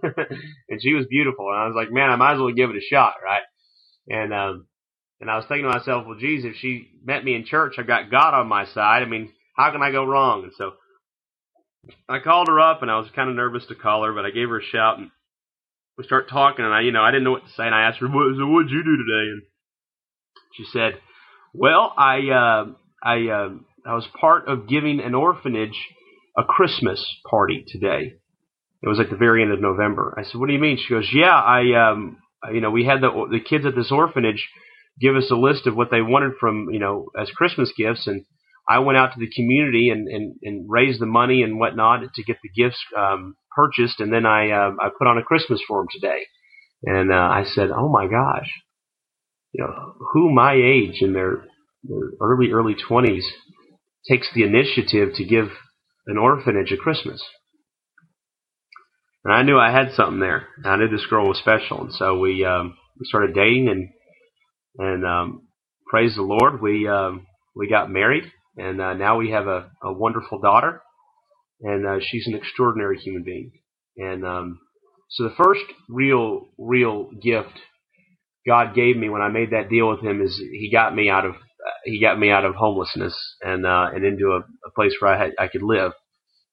and 0.68 0.82
she 0.82 0.92
was 0.92 1.06
beautiful. 1.06 1.48
And 1.48 1.58
I 1.58 1.66
was 1.66 1.74
like, 1.74 1.90
man, 1.90 2.10
I 2.10 2.16
might 2.16 2.34
as 2.34 2.38
well 2.38 2.52
give 2.52 2.70
it 2.70 2.76
a 2.76 2.80
shot, 2.80 3.14
right? 3.24 3.42
And 4.08 4.34
um, 4.34 4.66
and 5.20 5.30
I 5.30 5.36
was 5.36 5.46
thinking 5.48 5.64
to 5.70 5.78
myself, 5.78 6.06
well, 6.06 6.18
geez, 6.18 6.44
if 6.44 6.56
she 6.56 6.90
met 7.04 7.24
me 7.24 7.34
in 7.34 7.46
church, 7.46 7.74
I've 7.78 7.86
got 7.86 8.10
God 8.10 8.34
on 8.34 8.48
my 8.48 8.66
side. 8.66 9.02
I 9.02 9.06
mean, 9.06 9.32
how 9.56 9.72
can 9.72 9.82
I 9.82 9.90
go 9.90 10.04
wrong? 10.04 10.42
And 10.44 10.52
so 10.58 10.72
I 12.08 12.18
called 12.18 12.48
her 12.48 12.60
up, 12.60 12.82
and 12.82 12.90
I 12.90 12.98
was 12.98 13.08
kind 13.14 13.30
of 13.30 13.36
nervous 13.36 13.64
to 13.66 13.74
call 13.74 14.04
her, 14.04 14.12
but 14.12 14.26
I 14.26 14.30
gave 14.30 14.48
her 14.50 14.60
a 14.60 14.64
shout, 14.64 14.98
and 14.98 15.10
we 15.96 16.04
start 16.04 16.28
talking, 16.28 16.64
and 16.64 16.74
I, 16.74 16.80
you 16.82 16.92
know, 16.92 17.02
I 17.02 17.10
didn't 17.10 17.24
know 17.24 17.32
what 17.32 17.44
to 17.44 17.52
say, 17.56 17.64
and 17.64 17.74
I 17.74 17.88
asked 17.88 17.98
her, 18.00 18.06
what, 18.06 18.36
so 18.36 18.46
what'd 18.46 18.70
you 18.70 18.84
do 18.84 18.96
today? 18.96 19.30
And 19.32 19.42
she 20.56 20.64
said, 20.72 21.00
well, 21.54 21.92
I, 21.96 22.16
uh, 22.30 22.64
I, 23.02 23.14
uh, 23.28 23.48
I 23.86 23.94
was 23.94 24.06
part 24.20 24.48
of 24.48 24.68
giving 24.68 25.00
an 25.00 25.14
orphanage 25.14 25.78
a 26.36 26.44
Christmas 26.44 27.04
party 27.30 27.64
today. 27.66 28.14
It 28.82 28.88
was 28.88 29.00
at 29.00 29.08
the 29.10 29.16
very 29.16 29.42
end 29.42 29.52
of 29.52 29.60
November. 29.60 30.14
I 30.18 30.22
said, 30.22 30.38
what 30.38 30.48
do 30.48 30.52
you 30.52 30.60
mean? 30.60 30.78
She 30.78 30.92
goes, 30.92 31.08
yeah, 31.12 31.34
I, 31.34 31.90
um, 31.90 32.18
you 32.52 32.60
know, 32.60 32.70
we 32.70 32.84
had 32.84 33.00
the 33.00 33.10
the 33.30 33.40
kids 33.40 33.64
at 33.64 33.74
this 33.74 33.90
orphanage 33.90 34.46
give 35.00 35.16
us 35.16 35.30
a 35.30 35.34
list 35.34 35.66
of 35.66 35.74
what 35.74 35.90
they 35.90 36.02
wanted 36.02 36.32
from, 36.38 36.68
you 36.70 36.78
know, 36.78 37.06
as 37.18 37.30
Christmas 37.30 37.72
gifts, 37.76 38.06
and 38.06 38.24
I 38.68 38.80
went 38.80 38.98
out 38.98 39.12
to 39.12 39.20
the 39.20 39.30
community 39.30 39.90
and, 39.90 40.08
and, 40.08 40.34
and 40.42 40.66
raised 40.68 41.00
the 41.00 41.06
money 41.06 41.42
and 41.42 41.58
whatnot 41.58 42.00
to 42.14 42.22
get 42.24 42.38
the 42.42 42.48
gifts 42.48 42.78
um, 42.96 43.36
purchased, 43.54 44.00
and 44.00 44.12
then 44.12 44.26
I 44.26 44.50
uh, 44.50 44.72
I 44.80 44.88
put 44.98 45.06
on 45.06 45.18
a 45.18 45.22
Christmas 45.22 45.60
for 45.66 45.80
them 45.80 45.88
today. 45.90 46.22
And 46.82 47.10
uh, 47.10 47.14
I 47.14 47.44
said, 47.44 47.70
oh 47.70 47.88
my 47.88 48.06
gosh, 48.06 48.50
you 49.52 49.64
know, 49.64 49.94
who 50.12 50.32
my 50.32 50.52
age 50.54 51.00
in 51.00 51.12
their, 51.12 51.44
their 51.84 52.10
early 52.20 52.52
early 52.52 52.74
twenties 52.74 53.26
takes 54.08 54.28
the 54.34 54.42
initiative 54.42 55.14
to 55.14 55.24
give 55.24 55.46
an 56.06 56.18
orphanage 56.18 56.72
a 56.72 56.76
Christmas? 56.76 57.22
And 59.24 59.32
I 59.32 59.42
knew 59.42 59.58
I 59.58 59.72
had 59.72 59.94
something 59.94 60.20
there. 60.20 60.48
And 60.58 60.66
I 60.66 60.76
knew 60.76 60.88
this 60.88 61.06
girl 61.06 61.26
was 61.26 61.38
special, 61.38 61.80
and 61.82 61.92
so 61.92 62.18
we 62.18 62.44
um, 62.44 62.76
we 62.98 63.06
started 63.06 63.34
dating, 63.34 63.68
and 63.68 63.88
and 64.78 65.06
um, 65.06 65.48
praise 65.88 66.14
the 66.14 66.22
Lord, 66.22 66.60
we 66.60 66.86
um, 66.86 67.26
we 67.56 67.68
got 67.68 67.90
married, 67.90 68.24
and 68.56 68.80
uh, 68.80 68.94
now 68.94 69.18
we 69.18 69.30
have 69.30 69.46
a, 69.46 69.70
a 69.82 69.92
wonderful 69.92 70.40
daughter, 70.40 70.82
and 71.60 71.86
uh, 71.86 71.98
she's 72.00 72.26
an 72.26 72.34
extraordinary 72.34 72.98
human 72.98 73.22
being. 73.24 73.52
And 73.96 74.24
um, 74.26 74.60
so 75.10 75.24
the 75.24 75.34
first 75.36 75.64
real 75.88 76.48
real 76.58 77.10
gift 77.22 77.58
God 78.46 78.74
gave 78.74 78.96
me 78.96 79.08
when 79.08 79.22
I 79.22 79.28
made 79.28 79.50
that 79.50 79.68
deal 79.68 79.88
with 79.90 80.00
Him 80.00 80.22
is 80.22 80.36
He 80.38 80.70
got 80.72 80.94
me 80.94 81.10
out 81.10 81.26
of 81.26 81.32
uh, 81.34 81.78
He 81.84 82.00
got 82.00 82.18
me 82.18 82.30
out 82.30 82.44
of 82.44 82.54
homelessness 82.54 83.16
and 83.42 83.66
uh, 83.66 83.88
and 83.94 84.04
into 84.04 84.32
a, 84.32 84.38
a 84.38 84.70
place 84.74 84.94
where 85.00 85.14
I 85.14 85.18
had, 85.18 85.32
I 85.38 85.48
could 85.48 85.62
live. 85.62 85.92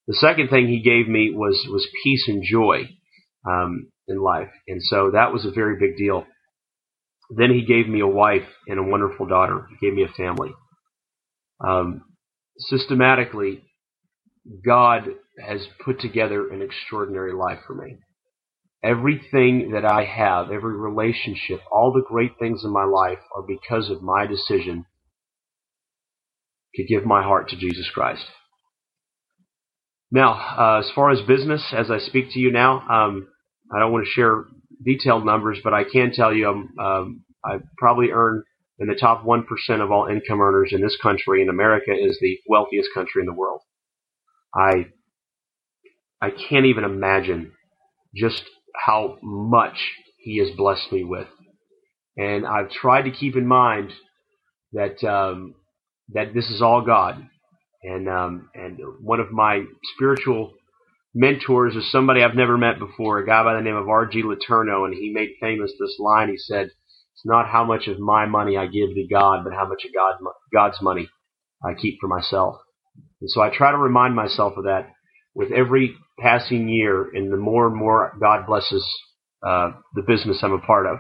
The 0.07 0.15
second 0.15 0.49
thing 0.49 0.67
He 0.67 0.81
gave 0.81 1.07
me 1.07 1.31
was 1.33 1.65
was 1.71 1.87
peace 2.03 2.25
and 2.27 2.43
joy 2.43 2.89
um, 3.49 3.91
in 4.07 4.19
life, 4.19 4.49
and 4.67 4.81
so 4.81 5.11
that 5.13 5.31
was 5.31 5.45
a 5.45 5.51
very 5.51 5.77
big 5.79 5.97
deal. 5.97 6.25
Then 7.29 7.51
He 7.51 7.65
gave 7.65 7.87
me 7.87 8.01
a 8.01 8.07
wife 8.07 8.47
and 8.67 8.79
a 8.79 8.83
wonderful 8.83 9.27
daughter. 9.27 9.67
He 9.69 9.85
gave 9.85 9.95
me 9.95 10.03
a 10.03 10.13
family. 10.13 10.51
Um, 11.63 12.03
systematically, 12.59 13.63
God 14.65 15.07
has 15.45 15.65
put 15.83 15.99
together 15.99 16.49
an 16.49 16.61
extraordinary 16.61 17.33
life 17.33 17.59
for 17.65 17.73
me. 17.73 17.97
Everything 18.83 19.71
that 19.71 19.85
I 19.85 20.03
have, 20.03 20.51
every 20.51 20.75
relationship, 20.77 21.61
all 21.71 21.93
the 21.93 22.03
great 22.05 22.33
things 22.37 22.63
in 22.65 22.71
my 22.71 22.83
life 22.83 23.19
are 23.35 23.43
because 23.47 23.89
of 23.89 24.01
my 24.01 24.27
decision 24.27 24.85
to 26.75 26.83
give 26.83 27.05
my 27.05 27.23
heart 27.23 27.49
to 27.49 27.55
Jesus 27.55 27.89
Christ. 27.93 28.25
Now, 30.11 30.33
uh, 30.33 30.79
as 30.79 30.91
far 30.93 31.11
as 31.11 31.21
business, 31.21 31.73
as 31.75 31.89
I 31.89 31.99
speak 31.99 32.31
to 32.31 32.39
you 32.39 32.51
now, 32.51 32.81
um, 32.81 33.27
I 33.73 33.79
don't 33.79 33.91
want 33.91 34.05
to 34.05 34.11
share 34.11 34.45
detailed 34.83 35.25
numbers, 35.25 35.59
but 35.63 35.73
I 35.73 35.85
can 35.85 36.11
tell 36.11 36.33
you 36.33 36.49
um, 36.49 36.69
um, 36.79 37.23
I 37.43 37.59
probably 37.77 38.11
earn 38.11 38.43
in 38.83 38.89
the 38.89 38.95
top 38.95 39.23
1% 39.23 39.45
of 39.81 39.91
all 39.91 40.07
income 40.07 40.41
earners 40.41 40.73
in 40.73 40.81
this 40.81 40.97
country, 41.01 41.41
in 41.41 41.47
America 41.47 41.91
is 41.93 42.19
the 42.19 42.37
wealthiest 42.49 42.89
country 42.93 43.21
in 43.21 43.25
the 43.25 43.33
world. 43.33 43.61
I 44.53 44.87
I 46.21 46.31
can't 46.31 46.65
even 46.65 46.83
imagine 46.83 47.53
just 48.13 48.43
how 48.75 49.17
much 49.23 49.77
he 50.17 50.37
has 50.39 50.49
blessed 50.55 50.91
me 50.91 51.05
with. 51.05 51.27
And 52.17 52.45
I've 52.45 52.69
tried 52.71 53.03
to 53.03 53.11
keep 53.11 53.37
in 53.37 53.47
mind 53.47 53.91
that 54.73 55.01
um, 55.05 55.55
that 56.09 56.33
this 56.33 56.49
is 56.49 56.61
all 56.61 56.81
God. 56.81 57.25
And 57.83 58.09
um, 58.09 58.49
and 58.53 58.79
one 59.01 59.21
of 59.21 59.31
my 59.31 59.63
spiritual 59.95 60.53
mentors 61.15 61.75
is 61.77 61.89
somebody 61.89 62.21
I've 62.21 62.35
never 62.35 62.57
met 62.57 62.79
before, 62.79 63.19
a 63.19 63.25
guy 63.25 63.43
by 63.43 63.55
the 63.55 63.61
name 63.61 63.77
of 63.77 63.87
R.G. 63.87 64.23
Letourneau, 64.23 64.85
and 64.85 64.93
he 64.93 65.13
made 65.13 65.29
famous 65.39 65.71
this 65.79 65.97
line. 65.99 66.29
He 66.29 66.37
said, 66.37 66.69
"It's 67.13 67.25
not 67.25 67.47
how 67.47 67.63
much 67.63 67.87
of 67.87 67.99
my 67.99 68.25
money 68.25 68.57
I 68.57 68.67
give 68.67 68.89
to 68.95 69.07
God, 69.11 69.43
but 69.43 69.53
how 69.53 69.67
much 69.67 69.85
of 69.85 69.93
God, 69.93 70.15
God's 70.53 70.81
money 70.81 71.09
I 71.65 71.73
keep 71.73 71.99
for 72.01 72.07
myself." 72.07 72.57
And 73.21 73.29
so 73.29 73.41
I 73.41 73.49
try 73.49 73.71
to 73.71 73.77
remind 73.77 74.15
myself 74.15 74.57
of 74.57 74.65
that 74.65 74.91
with 75.35 75.51
every 75.51 75.95
passing 76.19 76.69
year, 76.69 77.09
and 77.13 77.31
the 77.31 77.37
more 77.37 77.67
and 77.67 77.75
more 77.75 78.13
God 78.19 78.45
blesses 78.45 78.87
uh, 79.45 79.71
the 79.95 80.03
business 80.03 80.39
I'm 80.43 80.53
a 80.53 80.59
part 80.59 80.85
of. 80.85 80.99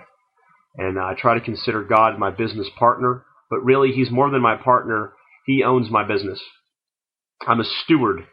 And 0.77 0.99
I 0.99 1.13
try 1.15 1.35
to 1.35 1.41
consider 1.41 1.83
God 1.83 2.17
my 2.19 2.31
business 2.31 2.69
partner, 2.79 3.25
but 3.49 3.63
really, 3.63 3.91
He's 3.91 4.11
more 4.11 4.29
than 4.31 4.41
my 4.41 4.55
partner. 4.55 5.13
He 5.45 5.63
owns 5.63 5.89
my 5.91 6.03
business. 6.07 6.41
I'm 7.47 7.59
a 7.59 7.65
steward 7.83 8.25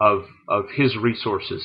of 0.00 0.24
of 0.48 0.66
His 0.74 0.96
resources, 0.96 1.64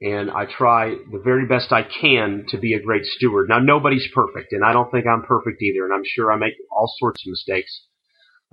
and 0.00 0.30
I 0.30 0.46
try 0.46 0.90
the 0.90 1.20
very 1.24 1.46
best 1.46 1.72
I 1.72 1.82
can 1.82 2.44
to 2.48 2.58
be 2.58 2.74
a 2.74 2.82
great 2.82 3.04
steward. 3.04 3.48
Now, 3.48 3.58
nobody's 3.58 4.08
perfect, 4.14 4.52
and 4.52 4.64
I 4.64 4.72
don't 4.72 4.90
think 4.90 5.06
I'm 5.06 5.22
perfect 5.22 5.62
either, 5.62 5.84
and 5.84 5.94
I'm 5.94 6.04
sure 6.04 6.32
I 6.32 6.36
make 6.36 6.54
all 6.70 6.92
sorts 6.98 7.22
of 7.26 7.30
mistakes. 7.30 7.86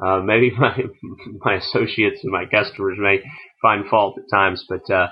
Uh, 0.03 0.21
maybe 0.21 0.51
my 0.57 0.77
my 1.45 1.55
associates 1.55 2.21
and 2.23 2.31
my 2.31 2.45
customers 2.45 2.97
may 2.99 3.21
find 3.61 3.87
fault 3.89 4.17
at 4.17 4.35
times, 4.35 4.65
but 4.69 4.89
uh, 4.93 5.07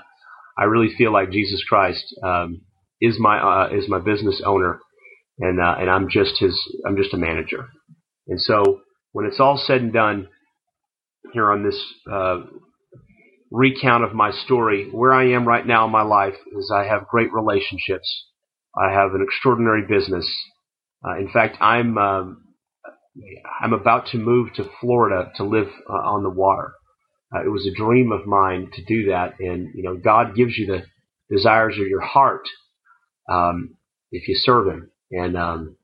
I 0.58 0.64
really 0.64 0.94
feel 0.96 1.12
like 1.12 1.30
Jesus 1.30 1.62
Christ 1.68 2.04
um, 2.24 2.62
is 3.00 3.18
my 3.18 3.38
uh, 3.38 3.68
is 3.76 3.88
my 3.88 3.98
business 4.00 4.42
owner, 4.44 4.80
and 5.38 5.60
uh, 5.60 5.76
and 5.78 5.90
I'm 5.90 6.08
just 6.10 6.38
his 6.40 6.58
I'm 6.86 6.96
just 6.96 7.14
a 7.14 7.18
manager. 7.18 7.68
And 8.28 8.40
so 8.40 8.80
when 9.12 9.26
it's 9.26 9.40
all 9.40 9.58
said 9.58 9.82
and 9.82 9.92
done, 9.92 10.28
here 11.32 11.50
on 11.52 11.64
this 11.64 11.82
uh, 12.10 12.40
recount 13.52 14.02
of 14.02 14.14
my 14.14 14.30
story, 14.30 14.88
where 14.90 15.12
I 15.12 15.32
am 15.32 15.46
right 15.46 15.66
now 15.66 15.84
in 15.84 15.92
my 15.92 16.02
life 16.02 16.34
is 16.56 16.72
I 16.74 16.84
have 16.84 17.06
great 17.08 17.32
relationships. 17.32 18.26
I 18.76 18.90
have 18.90 19.14
an 19.14 19.22
extraordinary 19.22 19.82
business. 19.86 20.28
Uh, 21.06 21.18
in 21.18 21.30
fact, 21.30 21.58
I'm 21.60 21.98
um, 21.98 22.44
I'm 23.60 23.74
about 23.74 24.06
to 24.08 24.18
move 24.18 24.54
to 24.54 24.70
Florida 24.80 25.30
to 25.36 25.44
live 25.44 25.68
uh, 25.88 25.92
on 25.92 26.22
the 26.22 26.30
water. 26.30 26.72
Uh, 27.34 27.44
it 27.44 27.48
was 27.48 27.66
a 27.66 27.76
dream 27.76 28.10
of 28.10 28.26
mine 28.26 28.70
to 28.72 28.84
do 28.84 29.10
that, 29.10 29.34
and 29.38 29.68
you 29.74 29.82
know, 29.82 29.96
God 29.96 30.34
gives 30.34 30.56
you 30.56 30.66
the 30.66 30.82
desires 31.34 31.74
of 31.78 31.86
your 31.86 32.00
heart 32.00 32.46
um, 33.30 33.76
if 34.10 34.28
you 34.28 34.34
serve 34.34 34.68
Him, 34.68 34.90
and 35.10 35.36
um, 35.36 35.76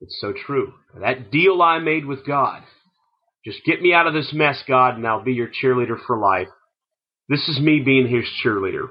it's 0.00 0.18
so 0.20 0.32
true. 0.32 0.74
That 1.00 1.30
deal 1.30 1.62
I 1.62 1.78
made 1.78 2.04
with 2.04 2.26
God, 2.26 2.62
just 3.44 3.64
get 3.64 3.80
me 3.80 3.94
out 3.94 4.06
of 4.06 4.14
this 4.14 4.32
mess, 4.34 4.62
God, 4.68 4.96
and 4.96 5.06
I'll 5.06 5.24
be 5.24 5.32
your 5.32 5.48
cheerleader 5.48 5.98
for 6.06 6.18
life. 6.18 6.48
This 7.28 7.48
is 7.48 7.60
me 7.60 7.80
being 7.80 8.08
His 8.08 8.24
cheerleader. 8.44 8.88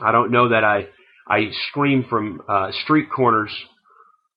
I 0.00 0.12
don't 0.12 0.32
know 0.32 0.50
that 0.50 0.64
I 0.64 0.88
I 1.28 1.50
scream 1.70 2.04
from 2.08 2.42
uh, 2.48 2.72
street 2.84 3.08
corners 3.14 3.52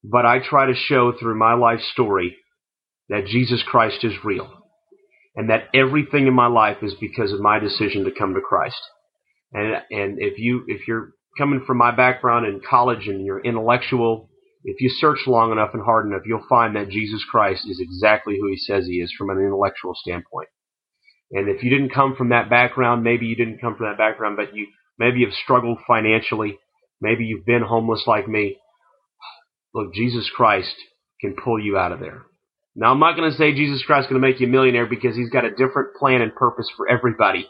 but 0.04 0.26
I 0.26 0.40
try 0.40 0.68
to 0.68 0.76
show 0.76 1.14
through 1.20 1.38
my 1.40 1.54
life 1.56 1.82
story 1.94 2.38
that 3.10 3.28
Jesus 3.28 3.64
Christ 3.68 4.04
is 4.04 4.14
real. 4.26 4.50
and 5.36 5.50
that 5.50 5.70
everything 5.74 6.28
in 6.28 6.34
my 6.34 6.48
life 6.48 6.78
is 6.84 6.96
because 7.02 7.34
of 7.34 7.42
my 7.42 7.60
decision 7.60 8.06
to 8.06 8.12
come 8.12 8.36
to 8.36 8.42
Christ. 8.42 8.82
And 9.54 9.74
and 9.92 10.18
if 10.22 10.40
you 10.40 10.66
if 10.68 10.88
you're 10.88 11.12
coming 11.38 11.64
from 11.68 11.78
my 11.78 11.92
background 11.96 12.48
in 12.48 12.62
college 12.68 13.08
and 13.08 13.26
you're 13.26 13.42
intellectual, 13.42 14.30
if 14.66 14.82
you 14.82 14.90
search 14.90 15.20
long 15.28 15.52
enough 15.52 15.72
and 15.74 15.84
hard 15.84 16.08
enough, 16.08 16.24
you'll 16.26 16.46
find 16.50 16.76
that 16.76 16.90
Jesus 16.90 17.26
Christ 17.32 17.68
is 17.70 17.80
exactly 17.82 18.38
who 18.40 18.50
he 18.50 18.58
says 18.58 18.86
he 18.88 19.02
is 19.02 19.14
from 19.18 19.32
an 19.32 19.40
intellectual 19.40 19.96
standpoint. 19.96 20.50
And 21.32 21.48
if 21.48 21.64
you 21.64 21.70
didn't 21.70 21.94
come 21.94 22.16
from 22.16 22.30
that 22.30 22.50
background, 22.50 23.04
maybe 23.04 23.26
you 23.28 23.36
didn't 23.36 23.62
come 23.62 23.76
from 23.76 23.88
that 23.88 23.98
background, 23.98 24.38
but 24.38 24.56
you 24.56 24.68
maybe 24.98 25.20
you've 25.20 25.34
struggled 25.34 25.78
financially, 25.88 26.58
maybe 27.02 27.26
you've 27.26 27.46
been 27.46 27.62
homeless 27.62 28.04
like 28.08 28.28
me. 28.28 28.58
Look, 29.74 29.94
Jesus 29.94 30.30
Christ 30.36 30.74
can 31.22 31.36
pull 31.36 31.64
you 31.64 31.78
out 31.78 31.92
of 31.92 32.00
there. 32.00 32.24
Now, 32.76 32.92
I'm 32.92 33.00
not 33.00 33.16
going 33.16 33.30
to 33.30 33.38
say 33.38 33.54
Jesus 33.54 33.84
Christ 33.84 34.06
is 34.06 34.10
going 34.10 34.22
to 34.22 34.28
make 34.28 34.40
you 34.40 34.48
a 34.48 34.50
millionaire 34.50 34.86
because 34.86 35.16
he's 35.16 35.30
got 35.30 35.46
a 35.46 35.52
different 35.52 35.96
plan 36.00 36.22
and 36.22 36.34
purpose 36.34 36.70
for 36.76 36.90
everybody. 36.90 37.48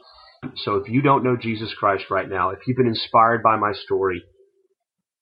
So 0.58 0.76
if 0.76 0.90
you 0.90 1.02
don't 1.02 1.24
know 1.24 1.38
Jesus 1.38 1.74
Christ 1.78 2.06
right 2.10 2.28
now, 2.28 2.50
if 2.50 2.60
you've 2.66 2.78
been 2.78 2.88
inspired 2.88 3.44
by 3.44 3.58
my 3.58 3.74
story, 3.74 4.24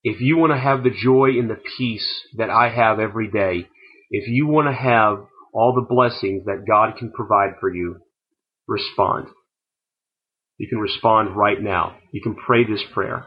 if 0.04 0.22
you 0.22 0.38
want 0.38 0.54
to 0.54 0.60
have 0.60 0.84
the 0.84 0.92
joy 0.92 1.32
and 1.32 1.50
the 1.50 1.60
peace 1.78 2.08
that 2.38 2.50
I 2.50 2.70
have 2.70 3.00
every 3.00 3.30
day, 3.30 3.68
if 4.12 4.28
you 4.28 4.48
want 4.48 4.68
to 4.68 4.74
have 4.74 5.26
all 5.54 5.74
the 5.74 5.94
blessings 5.94 6.46
that 6.46 6.66
God 6.68 6.98
can 6.98 7.12
provide 7.12 7.56
for 7.60 7.74
you, 7.74 7.98
respond. 8.68 9.28
You 10.58 10.68
can 10.68 10.80
respond 10.80 11.36
right 11.36 11.62
now. 11.62 11.98
You 12.12 12.22
can 12.22 12.36
pray 12.36 12.64
this 12.64 12.84
prayer. 12.94 13.26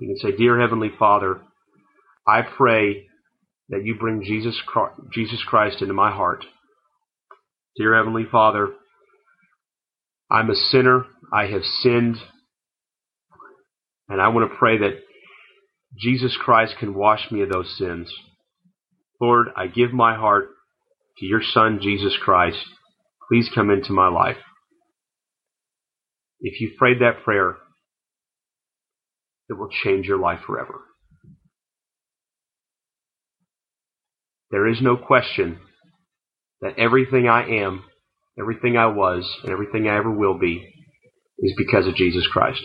You 0.00 0.08
can 0.08 0.16
say, 0.16 0.36
Dear 0.36 0.60
Heavenly 0.60 0.90
Father, 0.98 1.40
I 2.26 2.42
pray 2.42 3.06
that 3.68 3.84
you 3.84 3.96
bring 3.98 4.22
Jesus 4.22 4.60
Christ, 4.66 5.00
Jesus 5.12 5.42
Christ 5.46 5.82
into 5.82 5.94
my 5.94 6.10
heart. 6.10 6.44
Dear 7.76 7.96
Heavenly 7.96 8.24
Father, 8.30 8.72
I'm 10.30 10.50
a 10.50 10.54
sinner. 10.54 11.06
I 11.32 11.46
have 11.46 11.64
sinned. 11.64 12.16
And 14.08 14.20
I 14.20 14.28
want 14.28 14.50
to 14.50 14.56
pray 14.56 14.78
that 14.78 15.00
Jesus 15.98 16.36
Christ 16.40 16.74
can 16.78 16.94
wash 16.94 17.30
me 17.30 17.42
of 17.42 17.50
those 17.50 17.76
sins. 17.78 18.12
Lord, 19.20 19.48
I 19.56 19.66
give 19.66 19.92
my 19.92 20.16
heart 20.16 20.48
to 21.18 21.26
your 21.26 21.42
Son, 21.42 21.78
Jesus 21.80 22.16
Christ. 22.22 22.58
Please 23.28 23.48
come 23.54 23.70
into 23.70 23.92
my 23.92 24.08
life. 24.08 24.36
If 26.40 26.60
you 26.60 26.72
prayed 26.78 27.00
that 27.00 27.24
prayer, 27.24 27.56
it 29.48 29.54
will 29.54 29.70
change 29.84 30.06
your 30.06 30.18
life 30.18 30.40
forever. 30.46 30.80
There 34.50 34.68
is 34.68 34.80
no 34.80 34.96
question 34.96 35.58
that 36.60 36.78
everything 36.78 37.28
I 37.28 37.46
am, 37.62 37.84
everything 38.38 38.76
I 38.76 38.86
was, 38.86 39.30
and 39.42 39.52
everything 39.52 39.88
I 39.88 39.96
ever 39.96 40.10
will 40.10 40.38
be 40.38 40.66
is 41.40 41.54
because 41.56 41.86
of 41.86 41.94
Jesus 41.94 42.26
Christ. 42.30 42.62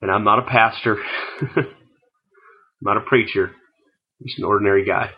And 0.00 0.10
I'm 0.10 0.24
not 0.24 0.38
a 0.38 0.50
pastor. 0.50 0.96
I'm 1.56 1.66
not 2.82 2.96
a 2.96 3.02
preacher. 3.08 3.52
Just 4.22 4.38
an 4.38 4.44
ordinary 4.44 4.84
guy. 4.84 5.10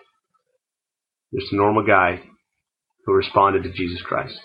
Just 1.34 1.52
a 1.52 1.56
normal 1.56 1.86
guy 1.86 2.22
who 3.04 3.14
responded 3.14 3.62
to 3.62 3.72
Jesus 3.72 4.02
Christ. 4.02 4.38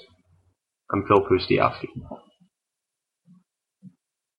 I'm 0.91 1.05
Phil 1.07 1.25
Pustejovsky. 1.25 1.87